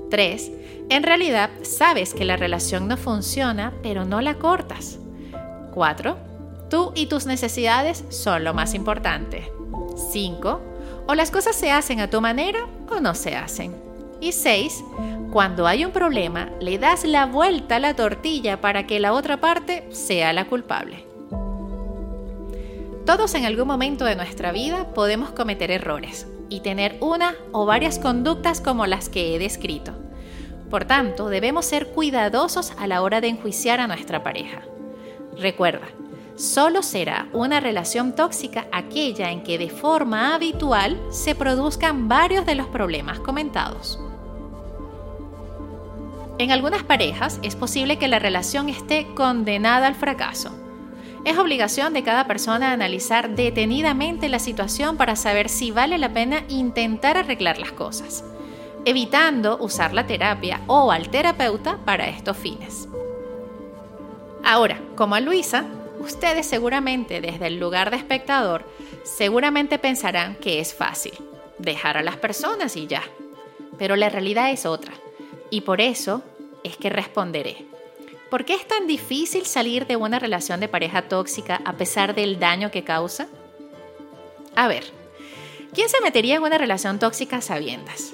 3. 0.08 0.52
En 0.88 1.02
realidad 1.02 1.50
sabes 1.62 2.14
que 2.14 2.24
la 2.24 2.36
relación 2.36 2.86
no 2.86 2.96
funciona, 2.96 3.72
pero 3.82 4.04
no 4.04 4.20
la 4.20 4.34
cortas. 4.34 4.98
4. 5.74 6.16
Tú 6.70 6.92
y 6.94 7.06
tus 7.06 7.26
necesidades 7.26 8.04
son 8.08 8.44
lo 8.44 8.54
más 8.54 8.74
importante. 8.74 9.50
5. 10.12 10.60
O 11.08 11.14
las 11.16 11.32
cosas 11.32 11.56
se 11.56 11.72
hacen 11.72 11.98
a 11.98 12.08
tu 12.08 12.20
manera 12.20 12.66
o 12.88 13.00
no 13.00 13.16
se 13.16 13.34
hacen. 13.34 13.87
Y 14.20 14.32
6. 14.32 14.84
Cuando 15.32 15.66
hay 15.66 15.84
un 15.84 15.92
problema, 15.92 16.50
le 16.60 16.78
das 16.78 17.04
la 17.04 17.26
vuelta 17.26 17.76
a 17.76 17.80
la 17.80 17.94
tortilla 17.94 18.60
para 18.60 18.86
que 18.86 18.98
la 18.98 19.12
otra 19.12 19.40
parte 19.40 19.86
sea 19.90 20.32
la 20.32 20.46
culpable. 20.46 21.04
Todos 23.04 23.34
en 23.34 23.44
algún 23.44 23.66
momento 23.66 24.04
de 24.04 24.16
nuestra 24.16 24.52
vida 24.52 24.92
podemos 24.94 25.30
cometer 25.30 25.70
errores 25.70 26.26
y 26.48 26.60
tener 26.60 26.98
una 27.00 27.34
o 27.52 27.66
varias 27.66 27.98
conductas 27.98 28.60
como 28.60 28.86
las 28.86 29.08
que 29.08 29.34
he 29.34 29.38
descrito. 29.38 29.92
Por 30.70 30.84
tanto, 30.84 31.28
debemos 31.28 31.64
ser 31.64 31.88
cuidadosos 31.88 32.72
a 32.78 32.86
la 32.86 33.02
hora 33.02 33.20
de 33.20 33.28
enjuiciar 33.28 33.80
a 33.80 33.86
nuestra 33.86 34.22
pareja. 34.22 34.62
Recuerda, 35.38 35.86
solo 36.36 36.82
será 36.82 37.28
una 37.32 37.60
relación 37.60 38.14
tóxica 38.14 38.66
aquella 38.72 39.30
en 39.30 39.42
que 39.42 39.56
de 39.56 39.70
forma 39.70 40.34
habitual 40.34 41.00
se 41.10 41.34
produzcan 41.34 42.08
varios 42.08 42.44
de 42.44 42.56
los 42.56 42.66
problemas 42.66 43.20
comentados. 43.20 43.98
En 46.38 46.50
algunas 46.52 46.84
parejas 46.84 47.40
es 47.42 47.56
posible 47.56 47.98
que 47.98 48.08
la 48.08 48.18
relación 48.18 48.68
esté 48.68 49.06
condenada 49.14 49.86
al 49.86 49.94
fracaso 49.94 50.52
es 51.24 51.36
obligación 51.36 51.92
de 51.92 52.02
cada 52.02 52.26
persona 52.26 52.72
analizar 52.72 53.30
detenidamente 53.30 54.28
la 54.28 54.38
situación 54.38 54.96
para 54.96 55.16
saber 55.16 55.48
si 55.48 55.70
vale 55.70 55.98
la 55.98 56.12
pena 56.12 56.44
intentar 56.48 57.16
arreglar 57.16 57.58
las 57.58 57.72
cosas, 57.72 58.24
evitando 58.84 59.58
usar 59.58 59.92
la 59.92 60.06
terapia 60.06 60.62
o 60.66 60.90
al 60.90 61.10
terapeuta 61.10 61.78
para 61.84 62.08
estos 62.08 62.36
fines. 62.36 62.88
Ahora, 64.44 64.80
como 64.96 65.16
a 65.16 65.20
Luisa, 65.20 65.66
ustedes 65.98 66.46
seguramente 66.46 67.20
desde 67.20 67.48
el 67.48 67.58
lugar 67.58 67.90
de 67.90 67.96
espectador 67.96 68.64
seguramente 69.02 69.78
pensarán 69.78 70.36
que 70.36 70.60
es 70.60 70.72
fácil 70.72 71.12
dejar 71.58 71.96
a 71.98 72.02
las 72.02 72.16
personas 72.16 72.76
y 72.76 72.86
ya. 72.86 73.02
Pero 73.76 73.96
la 73.96 74.08
realidad 74.08 74.50
es 74.50 74.64
otra. 74.64 74.92
Y 75.50 75.62
por 75.62 75.80
eso 75.80 76.22
es 76.64 76.76
que 76.76 76.90
responderé. 76.90 77.64
¿Por 78.30 78.44
qué 78.44 78.54
es 78.54 78.68
tan 78.68 78.86
difícil 78.86 79.46
salir 79.46 79.86
de 79.86 79.96
una 79.96 80.18
relación 80.18 80.60
de 80.60 80.68
pareja 80.68 81.02
tóxica 81.02 81.62
a 81.64 81.72
pesar 81.74 82.14
del 82.14 82.38
daño 82.38 82.70
que 82.70 82.84
causa? 82.84 83.26
A 84.54 84.68
ver, 84.68 84.84
¿quién 85.72 85.88
se 85.88 86.00
metería 86.02 86.36
en 86.36 86.42
una 86.42 86.58
relación 86.58 86.98
tóxica 86.98 87.40
sabiendas? 87.40 88.12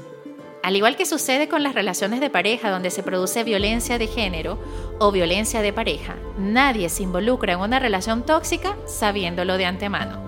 Al 0.62 0.76
igual 0.76 0.96
que 0.96 1.04
sucede 1.04 1.48
con 1.48 1.62
las 1.62 1.74
relaciones 1.74 2.20
de 2.20 2.30
pareja 2.30 2.70
donde 2.70 2.90
se 2.90 3.02
produce 3.02 3.44
violencia 3.44 3.98
de 3.98 4.06
género 4.06 4.58
o 4.98 5.10
violencia 5.10 5.60
de 5.62 5.72
pareja, 5.72 6.14
nadie 6.38 6.88
se 6.88 7.02
involucra 7.02 7.54
en 7.54 7.60
una 7.60 7.80
relación 7.80 8.24
tóxica 8.24 8.76
sabiéndolo 8.86 9.58
de 9.58 9.66
antemano. 9.66 10.22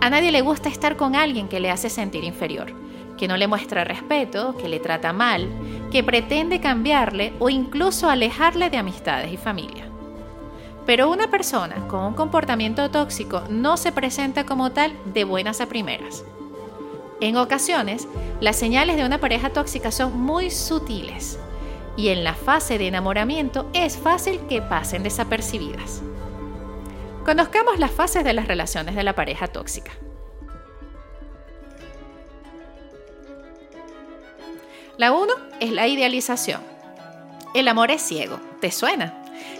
A 0.00 0.08
nadie 0.08 0.32
le 0.32 0.40
gusta 0.40 0.68
estar 0.68 0.96
con 0.96 1.14
alguien 1.16 1.48
que 1.48 1.60
le 1.60 1.70
hace 1.70 1.90
sentir 1.90 2.24
inferior 2.24 2.72
que 3.20 3.28
no 3.28 3.36
le 3.36 3.46
muestra 3.46 3.84
respeto, 3.84 4.56
que 4.56 4.66
le 4.66 4.80
trata 4.80 5.12
mal, 5.12 5.46
que 5.92 6.02
pretende 6.02 6.58
cambiarle 6.58 7.34
o 7.38 7.50
incluso 7.50 8.08
alejarle 8.08 8.70
de 8.70 8.78
amistades 8.78 9.30
y 9.30 9.36
familia. 9.36 9.84
Pero 10.86 11.10
una 11.10 11.30
persona 11.30 11.86
con 11.86 12.00
un 12.02 12.14
comportamiento 12.14 12.90
tóxico 12.90 13.42
no 13.50 13.76
se 13.76 13.92
presenta 13.92 14.46
como 14.46 14.72
tal 14.72 14.94
de 15.04 15.24
buenas 15.24 15.60
a 15.60 15.66
primeras. 15.66 16.24
En 17.20 17.36
ocasiones, 17.36 18.08
las 18.40 18.56
señales 18.56 18.96
de 18.96 19.04
una 19.04 19.18
pareja 19.18 19.50
tóxica 19.50 19.92
son 19.92 20.18
muy 20.18 20.50
sutiles 20.50 21.38
y 21.98 22.08
en 22.08 22.24
la 22.24 22.32
fase 22.32 22.78
de 22.78 22.88
enamoramiento 22.88 23.68
es 23.74 23.98
fácil 23.98 24.40
que 24.48 24.62
pasen 24.62 25.02
desapercibidas. 25.02 26.00
Conozcamos 27.26 27.78
las 27.78 27.90
fases 27.90 28.24
de 28.24 28.32
las 28.32 28.48
relaciones 28.48 28.94
de 28.94 29.02
la 29.02 29.14
pareja 29.14 29.46
tóxica. 29.46 29.92
La 35.00 35.12
uno 35.12 35.32
es 35.60 35.72
la 35.72 35.86
idealización. 35.86 36.60
El 37.54 37.68
amor 37.68 37.90
es 37.90 38.02
ciego, 38.02 38.38
¿te 38.60 38.70
suena? 38.70 39.14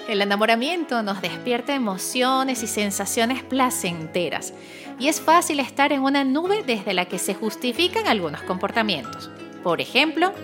El 0.07 0.21
enamoramiento 0.21 1.03
nos 1.03 1.23
despierta 1.23 1.75
emociones 1.75 2.63
y 2.63 2.67
sensaciones 2.67 3.43
placenteras 3.43 4.53
y 4.99 5.09
es 5.09 5.23
fácil 5.23 5.59
estar 5.59 5.95
en 5.95 6.03
una 6.03 6.25
nube 6.25 6.63
desde 6.63 6.93
la 6.93 7.07
que 7.07 7.19
se 7.19 7.33
justifican 7.33 8.07
algunos 8.07 8.43
comportamientos. 8.43 9.31
Por 9.63 9.81
ejemplo, 9.81 10.35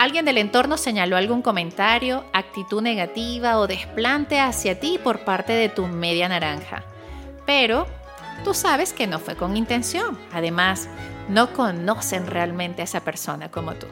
alguien 0.00 0.24
del 0.24 0.38
entorno 0.38 0.78
señaló 0.78 1.16
algún 1.16 1.40
comentario, 1.40 2.24
actitud 2.32 2.82
negativa 2.82 3.60
o 3.60 3.68
desplante 3.68 4.40
hacia 4.40 4.80
ti 4.80 4.98
por 4.98 5.20
parte 5.20 5.52
de 5.52 5.68
tu 5.68 5.86
media 5.86 6.28
naranja. 6.28 6.82
Pero 7.46 7.86
tú 8.42 8.52
sabes 8.52 8.92
que 8.92 9.06
no 9.06 9.20
fue 9.20 9.36
con 9.36 9.56
intención. 9.56 10.18
Además, 10.32 10.88
no 11.28 11.52
conocen 11.52 12.26
realmente 12.26 12.82
a 12.82 12.86
esa 12.86 13.04
persona 13.04 13.48
como 13.48 13.74
tú. 13.74 13.86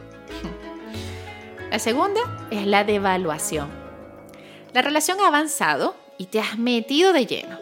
La 1.73 1.79
segunda 1.79 2.21
es 2.51 2.67
la 2.67 2.85
devaluación. 2.85 3.71
La 4.75 4.83
relación 4.83 5.21
ha 5.23 5.29
avanzado 5.29 5.97
y 6.19 6.27
te 6.27 6.39
has 6.39 6.59
metido 6.59 7.15
de 7.15 7.25
lleno. 7.25 7.59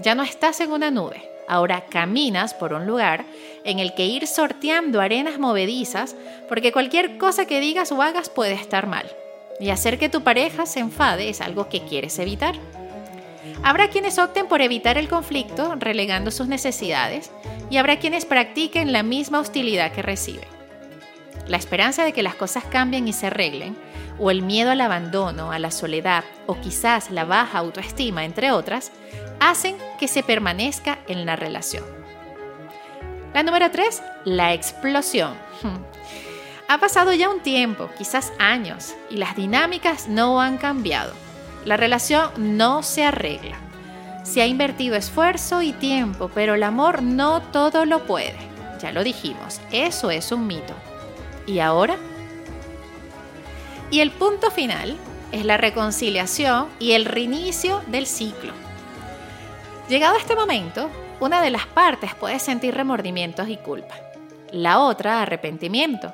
Ya 0.00 0.14
no 0.14 0.22
estás 0.22 0.60
en 0.60 0.70
una 0.70 0.92
nube, 0.92 1.28
ahora 1.48 1.86
caminas 1.86 2.54
por 2.54 2.72
un 2.72 2.86
lugar 2.86 3.24
en 3.64 3.80
el 3.80 3.96
que 3.96 4.06
ir 4.06 4.28
sorteando 4.28 5.00
arenas 5.00 5.40
movedizas 5.40 6.14
porque 6.48 6.70
cualquier 6.70 7.18
cosa 7.18 7.46
que 7.46 7.58
digas 7.58 7.90
o 7.90 8.00
hagas 8.00 8.30
puede 8.30 8.52
estar 8.52 8.86
mal. 8.86 9.10
Y 9.58 9.70
hacer 9.70 9.98
que 9.98 10.08
tu 10.08 10.22
pareja 10.22 10.64
se 10.64 10.78
enfade 10.78 11.28
es 11.28 11.40
algo 11.40 11.68
que 11.68 11.82
quieres 11.82 12.16
evitar. 12.20 12.54
Habrá 13.64 13.88
quienes 13.88 14.20
opten 14.20 14.46
por 14.46 14.62
evitar 14.62 14.98
el 14.98 15.08
conflicto 15.08 15.74
relegando 15.80 16.30
sus 16.30 16.46
necesidades 16.46 17.32
y 17.70 17.78
habrá 17.78 17.98
quienes 17.98 18.24
practiquen 18.24 18.92
la 18.92 19.02
misma 19.02 19.40
hostilidad 19.40 19.90
que 19.90 20.02
reciben. 20.02 20.57
La 21.48 21.56
esperanza 21.56 22.04
de 22.04 22.12
que 22.12 22.22
las 22.22 22.34
cosas 22.34 22.64
cambien 22.64 23.08
y 23.08 23.12
se 23.12 23.26
arreglen, 23.26 23.76
o 24.18 24.30
el 24.30 24.42
miedo 24.42 24.70
al 24.70 24.80
abandono, 24.80 25.50
a 25.50 25.58
la 25.58 25.70
soledad, 25.70 26.24
o 26.46 26.60
quizás 26.60 27.10
la 27.10 27.24
baja 27.24 27.58
autoestima, 27.58 28.24
entre 28.24 28.52
otras, 28.52 28.92
hacen 29.40 29.76
que 29.98 30.08
se 30.08 30.22
permanezca 30.22 30.98
en 31.08 31.24
la 31.24 31.36
relación. 31.36 31.84
La 33.32 33.42
número 33.42 33.70
3, 33.70 34.02
la 34.24 34.52
explosión. 34.52 35.34
Ha 36.70 36.76
pasado 36.76 37.14
ya 37.14 37.30
un 37.30 37.40
tiempo, 37.40 37.88
quizás 37.96 38.30
años, 38.38 38.94
y 39.08 39.16
las 39.16 39.34
dinámicas 39.34 40.06
no 40.06 40.38
han 40.38 40.58
cambiado. 40.58 41.14
La 41.64 41.78
relación 41.78 42.30
no 42.36 42.82
se 42.82 43.06
arregla. 43.06 43.56
Se 44.22 44.42
ha 44.42 44.46
invertido 44.46 44.94
esfuerzo 44.94 45.62
y 45.62 45.72
tiempo, 45.72 46.30
pero 46.34 46.56
el 46.56 46.62
amor 46.62 47.02
no 47.02 47.40
todo 47.40 47.86
lo 47.86 48.04
puede. 48.04 48.36
Ya 48.82 48.92
lo 48.92 49.02
dijimos, 49.02 49.62
eso 49.72 50.10
es 50.10 50.30
un 50.30 50.46
mito. 50.46 50.74
¿Y 51.48 51.60
ahora? 51.60 51.96
Y 53.90 54.00
el 54.00 54.10
punto 54.10 54.50
final 54.50 54.96
es 55.32 55.46
la 55.46 55.56
reconciliación 55.56 56.68
y 56.78 56.92
el 56.92 57.06
reinicio 57.06 57.80
del 57.86 58.06
ciclo. 58.06 58.52
Llegado 59.88 60.16
a 60.16 60.18
este 60.18 60.36
momento, 60.36 60.90
una 61.20 61.40
de 61.40 61.48
las 61.48 61.66
partes 61.66 62.14
puede 62.14 62.38
sentir 62.38 62.74
remordimientos 62.74 63.48
y 63.48 63.56
culpa, 63.56 63.94
la 64.52 64.80
otra 64.80 65.22
arrepentimiento. 65.22 66.12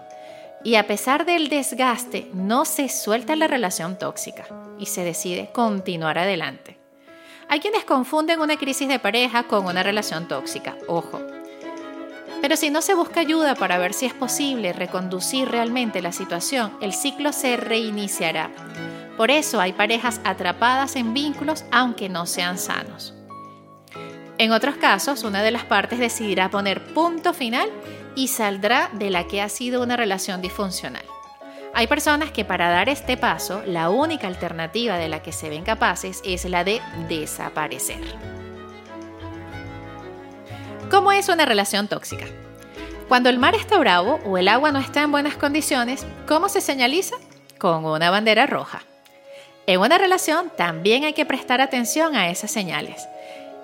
Y 0.62 0.76
a 0.76 0.86
pesar 0.86 1.26
del 1.26 1.48
desgaste, 1.48 2.30
no 2.32 2.64
se 2.64 2.88
suelta 2.88 3.34
la 3.34 3.48
relación 3.48 3.98
tóxica 3.98 4.46
y 4.78 4.86
se 4.86 5.02
decide 5.02 5.50
continuar 5.52 6.16
adelante. 6.16 6.78
Hay 7.48 7.58
quienes 7.58 7.84
confunden 7.84 8.40
una 8.40 8.56
crisis 8.56 8.88
de 8.88 9.00
pareja 9.00 9.42
con 9.42 9.66
una 9.66 9.82
relación 9.82 10.28
tóxica, 10.28 10.76
ojo. 10.86 11.20
Pero 12.44 12.58
si 12.58 12.68
no 12.68 12.82
se 12.82 12.92
busca 12.92 13.20
ayuda 13.20 13.54
para 13.54 13.78
ver 13.78 13.94
si 13.94 14.04
es 14.04 14.12
posible 14.12 14.74
reconducir 14.74 15.48
realmente 15.48 16.02
la 16.02 16.12
situación, 16.12 16.76
el 16.82 16.92
ciclo 16.92 17.32
se 17.32 17.56
reiniciará. 17.56 18.50
Por 19.16 19.30
eso 19.30 19.62
hay 19.62 19.72
parejas 19.72 20.20
atrapadas 20.24 20.94
en 20.96 21.14
vínculos 21.14 21.64
aunque 21.72 22.10
no 22.10 22.26
sean 22.26 22.58
sanos. 22.58 23.14
En 24.36 24.52
otros 24.52 24.76
casos, 24.76 25.24
una 25.24 25.42
de 25.42 25.52
las 25.52 25.64
partes 25.64 25.98
decidirá 25.98 26.50
poner 26.50 26.84
punto 26.92 27.32
final 27.32 27.70
y 28.14 28.28
saldrá 28.28 28.90
de 28.92 29.08
la 29.08 29.26
que 29.26 29.40
ha 29.40 29.48
sido 29.48 29.82
una 29.82 29.96
relación 29.96 30.42
disfuncional. 30.42 31.06
Hay 31.72 31.86
personas 31.86 32.30
que 32.30 32.44
para 32.44 32.68
dar 32.68 32.90
este 32.90 33.16
paso, 33.16 33.62
la 33.64 33.88
única 33.88 34.26
alternativa 34.26 34.98
de 34.98 35.08
la 35.08 35.22
que 35.22 35.32
se 35.32 35.48
ven 35.48 35.64
capaces 35.64 36.20
es 36.26 36.44
la 36.44 36.62
de 36.62 36.82
desaparecer. 37.08 38.43
¿Cómo 40.90 41.12
es 41.12 41.28
una 41.28 41.46
relación 41.46 41.88
tóxica? 41.88 42.26
Cuando 43.08 43.28
el 43.28 43.38
mar 43.38 43.54
está 43.54 43.78
bravo 43.78 44.20
o 44.24 44.38
el 44.38 44.48
agua 44.48 44.70
no 44.70 44.78
está 44.78 45.02
en 45.02 45.12
buenas 45.12 45.36
condiciones, 45.36 46.06
¿cómo 46.26 46.48
se 46.48 46.60
señaliza? 46.60 47.16
Con 47.58 47.84
una 47.84 48.10
bandera 48.10 48.46
roja. 48.46 48.82
En 49.66 49.80
una 49.80 49.96
relación 49.96 50.52
también 50.56 51.04
hay 51.04 51.14
que 51.14 51.24
prestar 51.24 51.60
atención 51.60 52.14
a 52.16 52.28
esas 52.28 52.50
señales. 52.50 53.08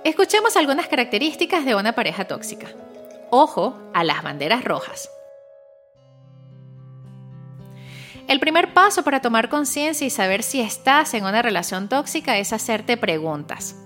Escuchemos 0.03 0.57
algunas 0.57 0.89
características 0.89 1.65
de 1.67 1.75
una 1.75 1.93
pareja 1.93 2.25
tóxica. 2.25 2.69
Ojo 3.31 3.79
a 3.93 4.03
las 4.03 4.23
banderas 4.23 4.65
rojas. 4.65 5.11
El 8.29 8.41
primer 8.41 8.73
paso 8.73 9.03
para 9.03 9.21
tomar 9.21 9.49
conciencia 9.49 10.07
y 10.07 10.11
saber 10.11 10.43
si 10.43 10.61
estás 10.61 11.13
en 11.15 11.25
una 11.25 11.43
relación 11.43 11.89
tóxica 11.89 12.39
es 12.39 12.53
hacerte 12.53 12.97
preguntas. 12.97 13.77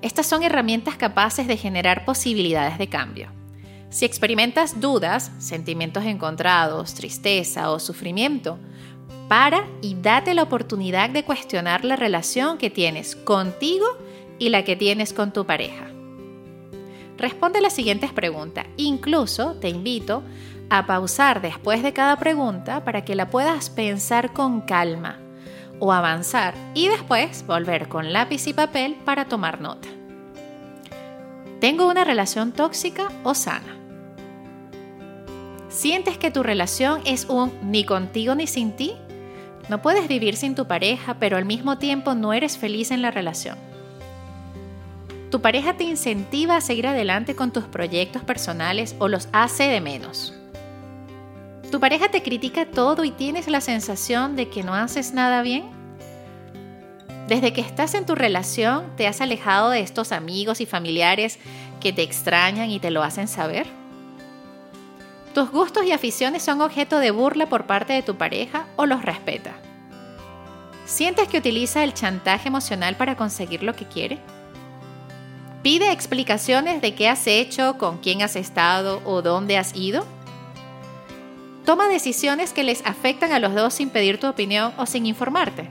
Estas 0.00 0.26
son 0.26 0.42
herramientas 0.42 0.96
capaces 0.96 1.48
de 1.48 1.56
generar 1.56 2.04
posibilidades 2.04 2.78
de 2.78 2.88
cambio. 2.88 3.32
Si 3.90 4.04
experimentas 4.04 4.80
dudas, 4.80 5.32
sentimientos 5.38 6.04
encontrados, 6.04 6.94
tristeza 6.94 7.70
o 7.70 7.80
sufrimiento, 7.80 8.58
para 9.28 9.66
y 9.82 9.94
date 9.94 10.34
la 10.34 10.44
oportunidad 10.44 11.10
de 11.10 11.24
cuestionar 11.24 11.84
la 11.84 11.96
relación 11.96 12.58
que 12.58 12.70
tienes 12.70 13.16
contigo 13.16 13.86
y 14.38 14.50
la 14.50 14.64
que 14.64 14.76
tienes 14.76 15.12
con 15.12 15.32
tu 15.32 15.44
pareja. 15.46 15.88
Responde 17.16 17.60
las 17.60 17.72
siguientes 17.72 18.12
preguntas. 18.12 18.66
Incluso 18.76 19.54
te 19.56 19.68
invito 19.68 20.22
a 20.70 20.86
pausar 20.86 21.42
después 21.42 21.82
de 21.82 21.92
cada 21.92 22.16
pregunta 22.16 22.84
para 22.84 23.04
que 23.04 23.16
la 23.16 23.30
puedas 23.30 23.70
pensar 23.70 24.32
con 24.32 24.60
calma 24.60 25.18
o 25.80 25.92
avanzar 25.92 26.54
y 26.74 26.88
después 26.88 27.46
volver 27.46 27.88
con 27.88 28.12
lápiz 28.12 28.46
y 28.46 28.52
papel 28.52 28.96
para 29.04 29.26
tomar 29.26 29.60
nota. 29.60 29.88
¿Tengo 31.60 31.88
una 31.88 32.04
relación 32.04 32.52
tóxica 32.52 33.08
o 33.24 33.34
sana? 33.34 33.76
¿Sientes 35.68 36.16
que 36.16 36.30
tu 36.30 36.42
relación 36.42 37.00
es 37.04 37.26
un 37.26 37.52
ni 37.62 37.84
contigo 37.84 38.34
ni 38.34 38.46
sin 38.46 38.72
ti? 38.72 38.94
No 39.68 39.82
puedes 39.82 40.08
vivir 40.08 40.36
sin 40.36 40.54
tu 40.54 40.66
pareja, 40.66 41.18
pero 41.18 41.36
al 41.36 41.44
mismo 41.44 41.78
tiempo 41.78 42.14
no 42.14 42.32
eres 42.32 42.56
feliz 42.56 42.90
en 42.90 43.02
la 43.02 43.10
relación. 43.10 43.58
¿Tu 45.30 45.42
pareja 45.42 45.76
te 45.76 45.84
incentiva 45.84 46.56
a 46.56 46.60
seguir 46.62 46.86
adelante 46.86 47.36
con 47.36 47.52
tus 47.52 47.64
proyectos 47.64 48.22
personales 48.22 48.96
o 48.98 49.08
los 49.08 49.28
hace 49.32 49.64
de 49.64 49.80
menos? 49.82 50.37
¿Tu 51.70 51.80
pareja 51.80 52.08
te 52.08 52.22
critica 52.22 52.64
todo 52.64 53.04
y 53.04 53.10
tienes 53.10 53.46
la 53.46 53.60
sensación 53.60 54.36
de 54.36 54.48
que 54.48 54.62
no 54.62 54.74
haces 54.74 55.12
nada 55.12 55.42
bien? 55.42 55.64
Desde 57.26 57.52
que 57.52 57.60
estás 57.60 57.92
en 57.92 58.06
tu 58.06 58.14
relación, 58.14 58.96
¿te 58.96 59.06
has 59.06 59.20
alejado 59.20 59.68
de 59.68 59.80
estos 59.80 60.12
amigos 60.12 60.62
y 60.62 60.66
familiares 60.66 61.38
que 61.80 61.92
te 61.92 62.02
extrañan 62.02 62.70
y 62.70 62.80
te 62.80 62.90
lo 62.90 63.02
hacen 63.02 63.28
saber? 63.28 63.66
¿Tus 65.34 65.50
gustos 65.50 65.84
y 65.84 65.92
aficiones 65.92 66.42
son 66.42 66.62
objeto 66.62 66.98
de 67.00 67.10
burla 67.10 67.50
por 67.50 67.66
parte 67.66 67.92
de 67.92 68.02
tu 68.02 68.16
pareja 68.16 68.66
o 68.76 68.86
los 68.86 69.04
respeta? 69.04 69.52
¿Sientes 70.86 71.28
que 71.28 71.36
utiliza 71.36 71.84
el 71.84 71.92
chantaje 71.92 72.48
emocional 72.48 72.96
para 72.96 73.14
conseguir 73.14 73.62
lo 73.62 73.76
que 73.76 73.84
quiere? 73.84 74.18
Pide 75.62 75.92
explicaciones 75.92 76.80
de 76.80 76.94
qué 76.94 77.10
has 77.10 77.26
hecho, 77.26 77.76
con 77.76 77.98
quién 77.98 78.22
has 78.22 78.36
estado 78.36 79.02
o 79.04 79.20
dónde 79.20 79.58
has 79.58 79.76
ido. 79.76 80.06
Toma 81.68 81.86
decisiones 81.86 82.54
que 82.54 82.64
les 82.64 82.80
afectan 82.86 83.30
a 83.30 83.38
los 83.38 83.54
dos 83.54 83.74
sin 83.74 83.90
pedir 83.90 84.18
tu 84.18 84.26
opinión 84.26 84.72
o 84.78 84.86
sin 84.86 85.04
informarte. 85.04 85.68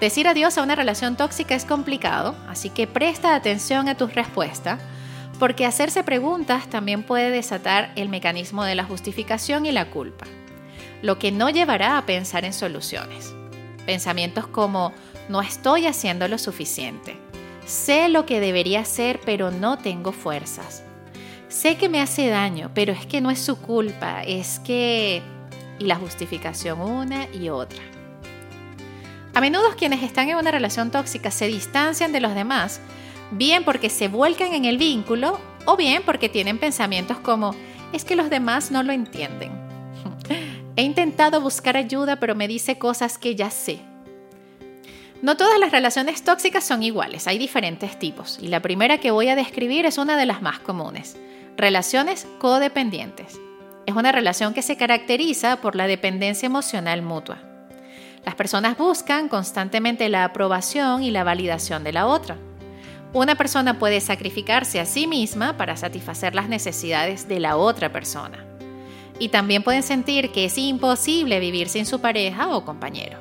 Decir 0.00 0.26
adiós 0.26 0.56
a 0.56 0.62
una 0.62 0.76
relación 0.76 1.18
tóxica 1.18 1.54
es 1.54 1.66
complicado, 1.66 2.34
así 2.48 2.70
que 2.70 2.86
presta 2.86 3.34
atención 3.34 3.90
a 3.90 3.94
tus 3.94 4.14
respuestas, 4.14 4.80
porque 5.38 5.66
hacerse 5.66 6.02
preguntas 6.04 6.70
también 6.70 7.02
puede 7.02 7.28
desatar 7.28 7.92
el 7.94 8.08
mecanismo 8.08 8.64
de 8.64 8.76
la 8.76 8.84
justificación 8.84 9.66
y 9.66 9.72
la 9.72 9.90
culpa, 9.90 10.24
lo 11.02 11.18
que 11.18 11.30
no 11.30 11.50
llevará 11.50 11.98
a 11.98 12.06
pensar 12.06 12.46
en 12.46 12.54
soluciones. 12.54 13.34
Pensamientos 13.84 14.46
como 14.46 14.94
no 15.28 15.42
estoy 15.42 15.86
haciendo 15.86 16.28
lo 16.28 16.38
suficiente, 16.38 17.18
Sé 17.66 18.08
lo 18.08 18.24
que 18.24 18.40
debería 18.40 18.80
hacer, 18.80 19.20
pero 19.26 19.50
no 19.50 19.76
tengo 19.76 20.12
fuerzas. 20.12 20.82
Sé 21.52 21.76
que 21.76 21.90
me 21.90 22.00
hace 22.00 22.28
daño, 22.28 22.70
pero 22.72 22.94
es 22.94 23.04
que 23.04 23.20
no 23.20 23.30
es 23.30 23.38
su 23.38 23.58
culpa, 23.58 24.22
es 24.22 24.58
que... 24.60 25.20
Y 25.78 25.84
la 25.84 25.96
justificación 25.96 26.80
una 26.80 27.26
y 27.30 27.50
otra. 27.50 27.82
A 29.34 29.40
menudo 29.40 29.76
quienes 29.76 30.02
están 30.02 30.30
en 30.30 30.38
una 30.38 30.50
relación 30.50 30.90
tóxica 30.90 31.30
se 31.30 31.48
distancian 31.48 32.10
de 32.10 32.20
los 32.20 32.34
demás, 32.34 32.80
bien 33.32 33.64
porque 33.64 33.90
se 33.90 34.08
vuelcan 34.08 34.54
en 34.54 34.64
el 34.64 34.78
vínculo 34.78 35.38
o 35.66 35.76
bien 35.76 36.02
porque 36.06 36.30
tienen 36.30 36.58
pensamientos 36.58 37.18
como, 37.18 37.54
es 37.92 38.06
que 38.06 38.16
los 38.16 38.30
demás 38.30 38.70
no 38.70 38.82
lo 38.82 38.94
entienden. 38.94 39.52
He 40.76 40.82
intentado 40.82 41.42
buscar 41.42 41.76
ayuda, 41.76 42.16
pero 42.16 42.34
me 42.34 42.48
dice 42.48 42.78
cosas 42.78 43.18
que 43.18 43.34
ya 43.34 43.50
sé. 43.50 43.78
No 45.20 45.36
todas 45.36 45.60
las 45.60 45.70
relaciones 45.70 46.24
tóxicas 46.24 46.64
son 46.64 46.82
iguales, 46.82 47.26
hay 47.26 47.36
diferentes 47.36 47.98
tipos, 47.98 48.38
y 48.40 48.48
la 48.48 48.60
primera 48.60 48.98
que 48.98 49.10
voy 49.10 49.28
a 49.28 49.36
describir 49.36 49.84
es 49.84 49.98
una 49.98 50.16
de 50.16 50.26
las 50.26 50.40
más 50.40 50.58
comunes, 50.58 51.16
relaciones 51.56 52.26
codependientes. 52.38 53.38
Es 53.86 53.94
una 53.94 54.12
relación 54.12 54.54
que 54.54 54.62
se 54.62 54.76
caracteriza 54.76 55.60
por 55.60 55.76
la 55.76 55.86
dependencia 55.86 56.46
emocional 56.46 57.02
mutua. 57.02 57.38
Las 58.24 58.34
personas 58.36 58.78
buscan 58.78 59.28
constantemente 59.28 60.08
la 60.08 60.24
aprobación 60.24 61.02
y 61.02 61.10
la 61.10 61.24
validación 61.24 61.82
de 61.82 61.92
la 61.92 62.06
otra. 62.06 62.36
Una 63.12 63.34
persona 63.34 63.78
puede 63.78 64.00
sacrificarse 64.00 64.80
a 64.80 64.86
sí 64.86 65.06
misma 65.06 65.56
para 65.56 65.76
satisfacer 65.76 66.34
las 66.34 66.48
necesidades 66.48 67.28
de 67.28 67.40
la 67.40 67.56
otra 67.56 67.92
persona. 67.92 68.46
Y 69.18 69.28
también 69.28 69.62
pueden 69.62 69.82
sentir 69.82 70.30
que 70.30 70.46
es 70.46 70.56
imposible 70.56 71.38
vivir 71.40 71.68
sin 71.68 71.84
su 71.84 72.00
pareja 72.00 72.48
o 72.48 72.64
compañero. 72.64 73.18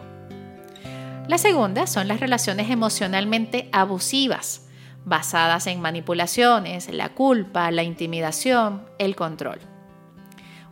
La 1.27 1.37
segunda 1.37 1.87
son 1.87 2.07
las 2.07 2.19
relaciones 2.19 2.69
emocionalmente 2.69 3.69
abusivas, 3.71 4.67
basadas 5.05 5.67
en 5.67 5.81
manipulaciones, 5.81 6.89
la 6.89 7.09
culpa, 7.09 7.71
la 7.71 7.83
intimidación, 7.83 8.85
el 8.99 9.15
control. 9.15 9.59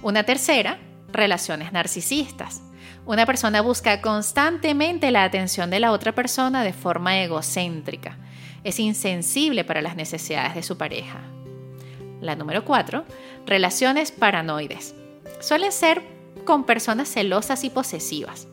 Una 0.02 0.24
tercera, 0.24 0.80
relaciones 1.12 1.72
narcisistas. 1.72 2.62
Una 3.06 3.26
persona 3.26 3.62
busca 3.62 4.02
constantemente 4.02 5.12
la 5.12 5.24
atención 5.24 5.70
de 5.70 5.80
la 5.80 5.92
otra 5.92 6.14
persona 6.14 6.64
de 6.64 6.74
forma 6.74 7.20
egocéntrica. 7.22 8.18
Es 8.64 8.80
insensible 8.80 9.64
para 9.64 9.82
las 9.82 9.96
necesidades 9.96 10.56
de 10.56 10.64
su 10.64 10.78
pareja. 10.78 11.22
La 12.22 12.36
número 12.36 12.66
cuatro, 12.66 13.06
relaciones 13.46 14.12
paranoides. 14.12 14.94
Suelen 15.40 15.72
ser 15.72 16.04
con 16.46 16.66
personas 16.66 17.10
celosas 17.10 17.64
y 17.64 17.70
posesivas 17.70 18.48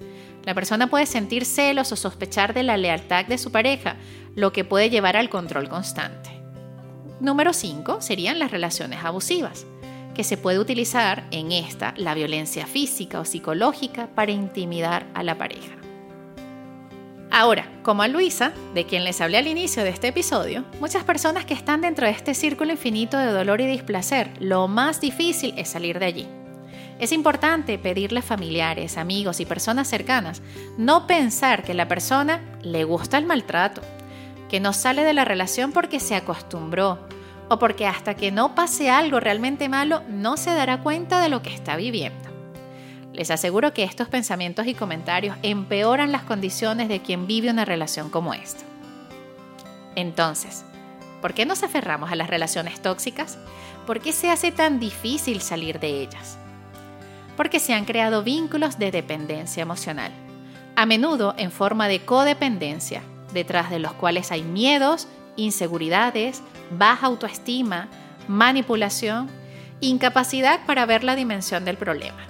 La 0.47 0.55
persona 0.55 0.89
puede 0.89 1.07
sentir 1.07 1.45
celos 1.45 1.91
o 1.91 1.97
sospechar 1.97 2.55
de 2.55 2.63
la 2.63 2.77
lealtad 2.77 3.25
de 3.27 3.37
su 3.37 3.51
pareja, 3.51 3.97
lo 4.37 4.53
que 4.53 4.65
puede 4.65 4.91
llevar 4.91 5.17
al 5.17 5.29
control 5.29 5.69
constante. 5.69 6.31
Número 7.19 7.53
5 7.53 8.01
serían 8.01 8.39
las 8.39 8.53
relaciones 8.53 9.05
abusivas, 9.05 9.67
que 10.15 10.23
se 10.23 10.37
puede 10.37 10.61
utilizar 10.61 11.27
en 11.33 11.51
esta 11.51 11.95
la 11.97 12.15
violencia 12.15 12.65
física 12.65 13.19
o 13.19 13.25
psicológica 13.25 14.09
para 14.15 14.31
intimidar 14.31 15.09
a 15.15 15.25
la 15.25 15.37
pareja. 15.37 15.75
Ahora, 17.33 17.69
como 17.83 18.03
a 18.03 18.09
Luisa, 18.09 18.53
de 18.73 18.87
quien 18.87 19.03
les 19.03 19.21
hablé 19.21 19.39
al 19.39 19.49
inicio 19.49 19.83
de 19.83 19.91
este 19.91 20.09
episodio, 20.09 20.65
muchas 20.79 21.03
personas 21.03 21.45
que 21.45 21.55
están 21.55 21.81
dentro 21.81 22.07
de 22.07 22.13
este 22.13 22.35
círculo 22.35 22.71
infinito 22.71 23.19
de 23.19 23.33
dolor 23.33 23.61
y 23.61 23.67
displacer, 23.67 24.31
lo 24.39 24.69
más 24.69 25.01
difícil 25.01 25.55
es 25.57 25.71
salir 25.71 25.99
de 25.99 26.07
allí. 26.07 26.29
Es 26.99 27.13
importante 27.13 27.79
pedirle 27.79 28.21
a 28.21 28.23
familiares, 28.23 28.97
amigos 28.97 29.41
y 29.41 29.47
personas 29.47 29.87
cercanas 29.87 30.41
no 30.79 31.07
pensar 31.07 31.63
que 31.63 31.75
la 31.75 31.89
persona 31.89 32.41
le 32.63 32.85
gusta 32.85 33.19
el 33.19 33.27
maltrato, 33.27 33.83
que 34.49 34.61
no 34.61 34.73
sale 34.73 35.05
de 35.05 35.13
la 35.13 35.27
relación 35.27 35.73
porque 35.73 36.01
se 36.01 36.15
acostumbró 36.15 36.99
o 37.49 37.59
porque 37.59 37.87
hasta 37.87 38.15
que 38.15 38.33
no 38.33 38.55
pase 38.55 38.91
algo 38.91 39.21
realmente 39.21 39.69
malo 39.69 40.03
no 40.09 40.39
se 40.39 40.55
dará 40.55 40.83
cuenta 40.83 41.21
de 41.21 41.29
lo 41.29 41.43
que 41.43 41.53
está 41.53 41.77
viviendo. 41.77 42.25
Les 43.13 43.31
aseguro 43.31 43.73
que 43.73 43.85
estos 43.85 44.09
pensamientos 44.09 44.67
y 44.67 44.75
comentarios 44.75 45.37
empeoran 45.43 46.13
las 46.13 46.23
condiciones 46.23 46.89
de 46.89 47.03
quien 47.03 47.27
vive 47.27 47.51
una 47.51 47.65
relación 47.65 48.09
como 48.09 48.33
esta. 48.35 48.65
Entonces, 49.95 50.65
¿por 51.21 51.35
qué 51.35 51.47
nos 51.47 51.63
aferramos 51.63 52.11
a 52.11 52.17
las 52.17 52.29
relaciones 52.29 52.81
tóxicas? 52.81 53.39
¿Por 53.87 54.01
qué 54.01 54.13
se 54.13 54.31
hace 54.31 54.51
tan 54.51 54.81
difícil 54.81 55.41
salir 55.41 55.79
de 55.79 56.03
ellas? 56.03 56.39
Porque 57.37 57.61
se 57.61 57.75
han 57.75 57.85
creado 57.85 58.23
vínculos 58.23 58.79
de 58.79 58.91
dependencia 58.91 59.63
emocional, 59.63 60.13
a 60.75 60.87
menudo 60.87 61.35
en 61.39 61.51
forma 61.51 61.89
de 61.89 62.01
codependencia, 62.01 63.03
detrás 63.33 63.71
de 63.71 63.79
los 63.79 63.93
cuales 63.93 64.33
hay 64.33 64.43
miedos, 64.43 65.09
inseguridades, 65.37 66.43
baja 66.71 67.07
autoestima, 67.07 67.89
manipulación, 68.29 69.29
incapacidad 69.81 70.61
para 70.67 70.87
ver 70.87 71.05
la 71.05 71.17
dimensión 71.17 71.65
del 71.65 71.77
problema. 71.77 72.27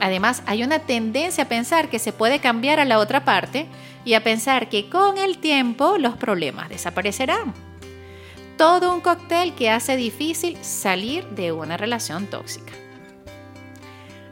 Además, 0.00 0.42
hay 0.46 0.62
una 0.62 0.80
tendencia 0.80 1.44
a 1.44 1.48
pensar 1.48 1.88
que 1.88 1.98
se 1.98 2.12
puede 2.12 2.40
cambiar 2.40 2.80
a 2.80 2.84
la 2.84 2.98
otra 2.98 3.24
parte 3.24 3.66
y 4.04 4.14
a 4.14 4.22
pensar 4.22 4.68
que 4.68 4.90
con 4.90 5.18
el 5.18 5.38
tiempo 5.38 5.98
los 5.98 6.16
problemas 6.16 6.68
desaparecerán. 6.68 7.54
Todo 8.58 8.94
un 8.94 9.00
cóctel 9.00 9.54
que 9.54 9.70
hace 9.70 9.96
difícil 9.96 10.56
salir 10.62 11.24
de 11.30 11.52
una 11.52 11.76
relación 11.76 12.26
tóxica. 12.26 12.72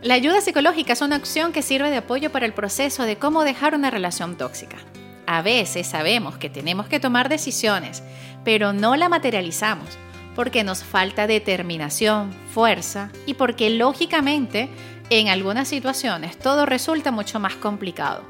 La 0.03 0.15
ayuda 0.15 0.41
psicológica 0.41 0.95
es 0.95 1.01
una 1.01 1.15
opción 1.15 1.53
que 1.53 1.62
sirve 1.62 1.88
de 1.88 1.99
apoyo 1.99 2.33
para 2.33 2.45
el 2.45 2.53
proceso 2.53 3.05
de 3.05 3.19
cómo 3.19 3.45
dejar 3.45 3.77
una 3.77 3.88
relación 3.88 4.37
tóxica. 4.37 4.79
A 5.27 5.43
veces 5.43 5.87
sabemos 5.87 6.38
que 6.38 6.51
tenemos 6.51 6.88
que 6.88 6.99
tomar 6.99 7.29
decisiones, 7.29 8.03
pero 8.43 8.73
no 8.73 8.97
la 8.97 9.09
materializamos 9.09 9.87
porque 10.35 10.65
nos 10.65 10.83
falta 10.83 11.29
determinación, 11.29 12.33
fuerza 12.53 13.12
y 13.27 13.35
porque 13.35 13.71
lógicamente 13.71 14.69
en 15.09 15.29
algunas 15.29 15.69
situaciones 15.69 16.37
todo 16.37 16.67
resulta 16.67 17.12
mucho 17.12 17.38
más 17.38 17.55
complicado, 17.55 18.25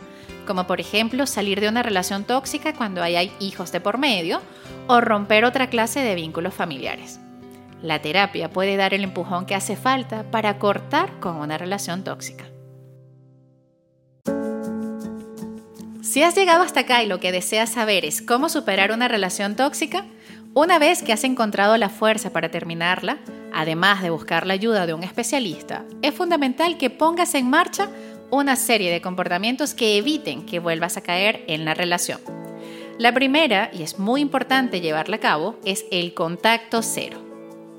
como 0.46 0.66
por 0.66 0.78
ejemplo 0.78 1.26
salir 1.26 1.62
de 1.62 1.68
una 1.68 1.82
relación 1.82 2.24
tóxica 2.24 2.74
cuando 2.74 3.02
hay 3.02 3.32
hijos 3.40 3.72
de 3.72 3.80
por 3.80 3.96
medio 3.96 4.42
o 4.88 5.00
romper 5.00 5.46
otra 5.46 5.70
clase 5.70 6.00
de 6.00 6.16
vínculos 6.16 6.52
familiares. 6.52 7.21
La 7.82 8.00
terapia 8.00 8.48
puede 8.48 8.76
dar 8.76 8.94
el 8.94 9.02
empujón 9.02 9.44
que 9.44 9.56
hace 9.56 9.74
falta 9.74 10.30
para 10.30 10.58
cortar 10.58 11.18
con 11.18 11.36
una 11.36 11.58
relación 11.58 12.04
tóxica. 12.04 12.44
Si 16.00 16.22
has 16.22 16.36
llegado 16.36 16.62
hasta 16.62 16.80
acá 16.80 17.02
y 17.02 17.06
lo 17.06 17.20
que 17.20 17.32
deseas 17.32 17.70
saber 17.70 18.04
es 18.04 18.22
cómo 18.22 18.48
superar 18.48 18.92
una 18.92 19.08
relación 19.08 19.56
tóxica, 19.56 20.04
una 20.54 20.78
vez 20.78 21.02
que 21.02 21.12
has 21.12 21.24
encontrado 21.24 21.76
la 21.78 21.88
fuerza 21.88 22.30
para 22.30 22.50
terminarla, 22.50 23.18
además 23.52 24.02
de 24.02 24.10
buscar 24.10 24.46
la 24.46 24.52
ayuda 24.52 24.86
de 24.86 24.94
un 24.94 25.02
especialista, 25.02 25.84
es 26.02 26.14
fundamental 26.14 26.76
que 26.76 26.90
pongas 26.90 27.34
en 27.34 27.48
marcha 27.48 27.88
una 28.30 28.56
serie 28.56 28.92
de 28.92 29.00
comportamientos 29.00 29.74
que 29.74 29.96
eviten 29.96 30.44
que 30.46 30.58
vuelvas 30.58 30.96
a 30.96 31.02
caer 31.02 31.44
en 31.48 31.64
la 31.64 31.74
relación. 31.74 32.20
La 32.98 33.12
primera, 33.12 33.70
y 33.72 33.82
es 33.82 33.98
muy 33.98 34.20
importante 34.20 34.80
llevarla 34.80 35.16
a 35.16 35.20
cabo, 35.20 35.56
es 35.64 35.86
el 35.90 36.14
contacto 36.14 36.82
cero. 36.82 37.31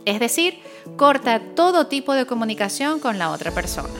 Es 0.05 0.19
decir, 0.19 0.59
corta 0.97 1.39
todo 1.55 1.87
tipo 1.87 2.13
de 2.13 2.25
comunicación 2.25 2.99
con 2.99 3.17
la 3.17 3.31
otra 3.31 3.51
persona. 3.51 3.93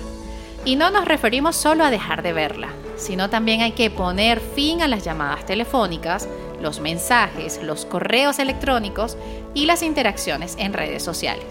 Y 0.66 0.76
no 0.76 0.90
nos 0.92 1.06
referimos 1.06 1.56
solo 1.56 1.84
a 1.84 1.90
dejar 1.90 2.24
de 2.24 2.34
verla, 2.34 2.70
sino 2.96 3.30
también 3.30 3.62
hay 3.62 3.74
que 3.74 3.90
poner 3.90 4.40
fin 4.40 4.82
a 4.82 4.88
las 4.88 5.04
llamadas 5.04 5.46
telefónicas, 5.46 6.28
los 6.62 6.80
mensajes, 6.80 7.62
los 7.62 7.86
correos 7.86 8.40
electrónicos 8.40 9.18
y 9.54 9.66
las 9.66 9.84
interacciones 9.84 10.56
en 10.58 10.74
redes 10.74 11.04
sociales. 11.04 11.46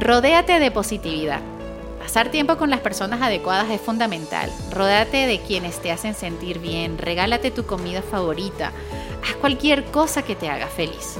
Rodéate 0.00 0.60
de 0.60 0.70
positividad. 0.70 1.40
Pasar 1.98 2.30
tiempo 2.30 2.56
con 2.56 2.70
las 2.70 2.80
personas 2.80 3.20
adecuadas 3.20 3.68
es 3.70 3.80
fundamental. 3.80 4.50
Rodéate 4.70 5.26
de 5.26 5.40
quienes 5.40 5.82
te 5.82 5.90
hacen 5.90 6.14
sentir 6.14 6.60
bien, 6.60 6.96
regálate 6.96 7.50
tu 7.50 7.66
comida 7.66 8.02
favorita, 8.02 8.72
haz 9.28 9.36
cualquier 9.36 9.84
cosa 9.86 10.22
que 10.22 10.36
te 10.36 10.48
haga 10.48 10.68
feliz. 10.68 11.18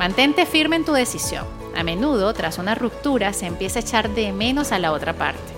Mantente 0.00 0.46
firme 0.46 0.76
en 0.76 0.86
tu 0.86 0.94
decisión. 0.94 1.44
A 1.76 1.82
menudo, 1.82 2.32
tras 2.32 2.56
una 2.56 2.74
ruptura, 2.74 3.34
se 3.34 3.44
empieza 3.44 3.80
a 3.80 3.82
echar 3.82 4.08
de 4.14 4.32
menos 4.32 4.72
a 4.72 4.78
la 4.78 4.92
otra 4.92 5.12
parte. 5.12 5.52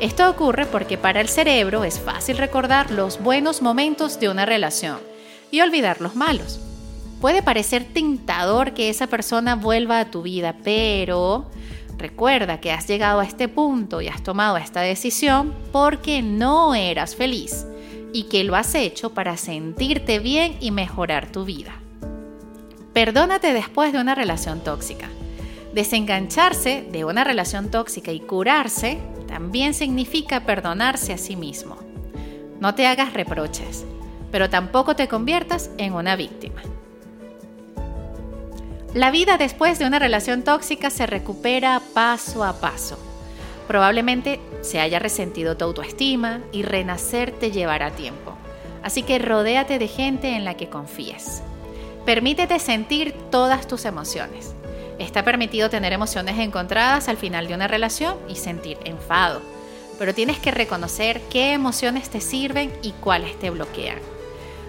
Esto 0.00 0.28
ocurre 0.28 0.66
porque 0.66 0.98
para 0.98 1.20
el 1.20 1.28
cerebro 1.28 1.84
es 1.84 2.00
fácil 2.00 2.38
recordar 2.38 2.90
los 2.90 3.22
buenos 3.22 3.62
momentos 3.62 4.18
de 4.18 4.30
una 4.30 4.46
relación 4.46 4.98
y 5.52 5.60
olvidar 5.60 6.00
los 6.00 6.16
malos. 6.16 6.58
Puede 7.20 7.40
parecer 7.40 7.84
tentador 7.84 8.74
que 8.74 8.88
esa 8.88 9.06
persona 9.06 9.54
vuelva 9.54 10.00
a 10.00 10.10
tu 10.10 10.22
vida, 10.22 10.56
pero 10.64 11.48
recuerda 11.98 12.58
que 12.58 12.72
has 12.72 12.88
llegado 12.88 13.20
a 13.20 13.24
este 13.24 13.46
punto 13.46 14.00
y 14.00 14.08
has 14.08 14.24
tomado 14.24 14.56
esta 14.56 14.80
decisión 14.80 15.54
porque 15.70 16.20
no 16.20 16.74
eras 16.74 17.14
feliz 17.14 17.64
y 18.12 18.24
que 18.24 18.42
lo 18.42 18.56
has 18.56 18.74
hecho 18.74 19.14
para 19.14 19.36
sentirte 19.36 20.18
bien 20.18 20.56
y 20.58 20.72
mejorar 20.72 21.30
tu 21.30 21.44
vida. 21.44 21.80
Perdónate 22.98 23.52
después 23.52 23.92
de 23.92 24.00
una 24.00 24.16
relación 24.16 24.58
tóxica. 24.58 25.08
Desengancharse 25.72 26.84
de 26.90 27.04
una 27.04 27.22
relación 27.22 27.70
tóxica 27.70 28.10
y 28.10 28.18
curarse 28.18 28.98
también 29.28 29.72
significa 29.72 30.40
perdonarse 30.40 31.12
a 31.12 31.16
sí 31.16 31.36
mismo. 31.36 31.76
No 32.58 32.74
te 32.74 32.88
hagas 32.88 33.14
reproches, 33.14 33.84
pero 34.32 34.50
tampoco 34.50 34.96
te 34.96 35.06
conviertas 35.06 35.70
en 35.78 35.92
una 35.92 36.16
víctima. 36.16 36.60
La 38.94 39.12
vida 39.12 39.38
después 39.38 39.78
de 39.78 39.86
una 39.86 40.00
relación 40.00 40.42
tóxica 40.42 40.90
se 40.90 41.06
recupera 41.06 41.80
paso 41.94 42.42
a 42.42 42.54
paso. 42.54 42.98
Probablemente 43.68 44.40
se 44.62 44.80
haya 44.80 44.98
resentido 44.98 45.56
tu 45.56 45.66
autoestima 45.66 46.40
y 46.50 46.64
renacer 46.64 47.30
te 47.30 47.52
llevará 47.52 47.92
tiempo. 47.92 48.34
Así 48.82 49.04
que 49.04 49.20
rodéate 49.20 49.78
de 49.78 49.86
gente 49.86 50.34
en 50.34 50.44
la 50.44 50.54
que 50.54 50.68
confíes. 50.68 51.44
Permítete 52.08 52.58
sentir 52.58 53.12
todas 53.30 53.68
tus 53.68 53.84
emociones. 53.84 54.54
Está 54.98 55.26
permitido 55.26 55.68
tener 55.68 55.92
emociones 55.92 56.38
encontradas 56.38 57.06
al 57.06 57.18
final 57.18 57.48
de 57.48 57.54
una 57.54 57.68
relación 57.68 58.16
y 58.30 58.36
sentir 58.36 58.78
enfado, 58.86 59.42
pero 59.98 60.14
tienes 60.14 60.38
que 60.38 60.50
reconocer 60.50 61.20
qué 61.28 61.52
emociones 61.52 62.08
te 62.08 62.22
sirven 62.22 62.72
y 62.80 62.92
cuáles 62.92 63.38
te 63.38 63.50
bloquean. 63.50 63.98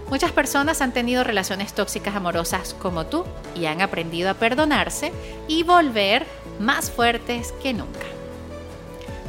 Muchas 0.09 0.33
personas 0.33 0.81
han 0.81 0.91
tenido 0.91 1.23
relaciones 1.23 1.71
tóxicas 1.71 2.13
amorosas 2.13 2.73
como 2.73 3.05
tú 3.05 3.23
y 3.55 3.67
han 3.67 3.81
aprendido 3.81 4.29
a 4.29 4.33
perdonarse 4.33 5.13
y 5.47 5.63
volver 5.63 6.25
más 6.59 6.91
fuertes 6.91 7.53
que 7.63 7.71
nunca. 7.71 8.05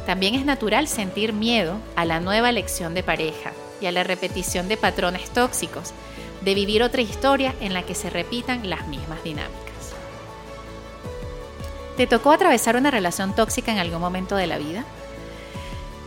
También 0.05 0.35
es 0.35 0.43
natural 0.43 0.89
sentir 0.89 1.31
miedo 1.31 1.77
a 1.95 2.03
la 2.03 2.19
nueva 2.19 2.49
elección 2.49 2.93
de 2.93 3.03
pareja 3.03 3.53
y 3.79 3.85
a 3.85 3.93
la 3.93 4.03
repetición 4.03 4.67
de 4.67 4.75
patrones 4.75 5.29
tóxicos, 5.29 5.93
de 6.41 6.55
vivir 6.55 6.83
otra 6.83 7.01
historia 7.01 7.55
en 7.59 7.73
la 7.73 7.83
que 7.83 7.95
se 7.95 8.09
repitan 8.09 8.69
las 8.69 8.87
mismas 8.87 9.23
dinámicas. 9.23 9.61
¿Te 11.97 12.07
tocó 12.07 12.31
atravesar 12.31 12.75
una 12.75 12.91
relación 12.91 13.35
tóxica 13.35 13.71
en 13.71 13.77
algún 13.77 14.01
momento 14.01 14.35
de 14.35 14.47
la 14.47 14.57
vida? 14.57 14.85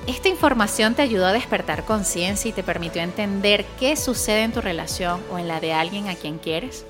¿Esta 0.07 0.29
información 0.29 0.95
te 0.95 1.03
ayudó 1.03 1.27
a 1.27 1.33
despertar 1.33 1.85
conciencia 1.85 2.49
y 2.49 2.53
te 2.53 2.63
permitió 2.63 3.01
entender 3.01 3.65
qué 3.79 3.97
sucede 3.97 4.43
en 4.43 4.53
tu 4.53 4.61
relación 4.61 5.23
o 5.31 5.39
en 5.39 5.49
la 5.49 5.61
de 5.61 5.73
alguien 5.73 6.09
a 6.09 6.15
quien 6.15 6.39
quieres? 6.39 6.85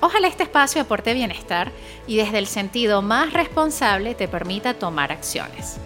Ojalá 0.00 0.28
este 0.28 0.44
espacio 0.44 0.80
aporte 0.80 1.12
bienestar 1.12 1.70
y 2.06 2.16
desde 2.16 2.38
el 2.38 2.46
sentido 2.46 3.02
más 3.02 3.34
responsable 3.34 4.14
te 4.14 4.28
permita 4.28 4.74
tomar 4.74 5.12
acciones. 5.12 5.76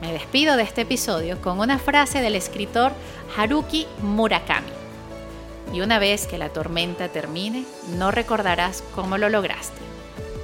Me 0.00 0.12
despido 0.12 0.56
de 0.56 0.62
este 0.62 0.82
episodio 0.82 1.40
con 1.40 1.58
una 1.58 1.78
frase 1.78 2.20
del 2.20 2.36
escritor 2.36 2.92
Haruki 3.36 3.86
Murakami. 4.02 4.83
Y 5.72 5.80
una 5.80 5.98
vez 5.98 6.26
que 6.26 6.38
la 6.38 6.50
tormenta 6.50 7.08
termine, 7.08 7.64
no 7.96 8.10
recordarás 8.10 8.82
cómo 8.94 9.18
lo 9.18 9.28
lograste 9.28 9.84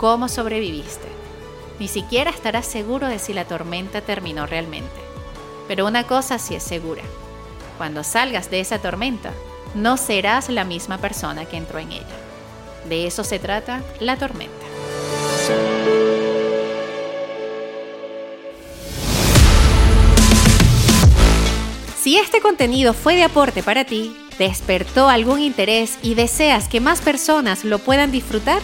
cómo 0.00 0.30
sobreviviste. 0.30 1.06
Ni 1.78 1.87
siquiera 1.87 2.30
estarás 2.30 2.64
seguro 2.64 3.06
de 3.06 3.18
si 3.18 3.35
la 3.35 3.44
tormenta 3.44 4.00
terminó 4.00 4.46
realmente. 4.46 4.88
Pero 5.68 5.87
una 5.87 6.06
cosa 6.06 6.38
sí 6.38 6.54
es 6.54 6.62
segura. 6.62 7.02
Cuando 7.76 8.02
salgas 8.02 8.50
de 8.50 8.61
esa 8.61 8.78
tormenta, 8.78 9.30
no 9.74 9.98
serás 9.98 10.48
la 10.48 10.64
misma 10.64 10.96
persona 10.96 11.44
que 11.44 11.59
entró 11.59 11.78
en 11.80 11.92
ella. 11.92 12.16
De 12.88 13.06
eso 13.06 13.24
se 13.24 13.38
trata 13.38 13.83
la 14.00 14.16
tormenta. 14.16 14.54
Si 21.98 22.16
este 22.16 22.40
contenido 22.40 22.94
fue 22.94 23.16
de 23.16 23.24
aporte 23.24 23.62
para 23.62 23.85
ti, 23.85 24.16
despertó 24.40 25.11
algún 25.11 25.38
interés 25.38 25.98
y 26.03 26.14
deseas 26.14 26.66
que 26.66 26.81
más 26.81 27.03
personas 27.03 27.62
lo 27.62 27.79
puedan 27.79 28.11
disfrutar, 28.11 28.62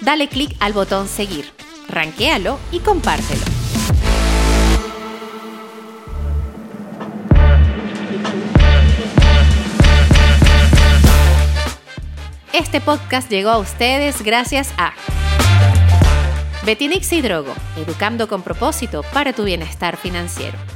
dale 0.00 0.28
clic 0.28 0.54
al 0.60 0.72
botón 0.72 1.08
seguir, 1.08 1.50
ranquéalo 1.88 2.60
y 2.70 2.78
compártelo. 2.78 3.42
Este 12.52 12.80
podcast 12.80 13.28
llegó 13.28 13.50
a 13.50 13.58
ustedes 13.58 14.22
gracias 14.22 14.72
a 14.78 14.92
Betinix 16.64 17.12
y 17.12 17.20
Drogo, 17.20 17.52
educando 17.76 18.28
con 18.28 18.42
propósito 18.42 19.02
para 19.12 19.32
tu 19.32 19.42
bienestar 19.42 19.96
financiero. 19.96 20.75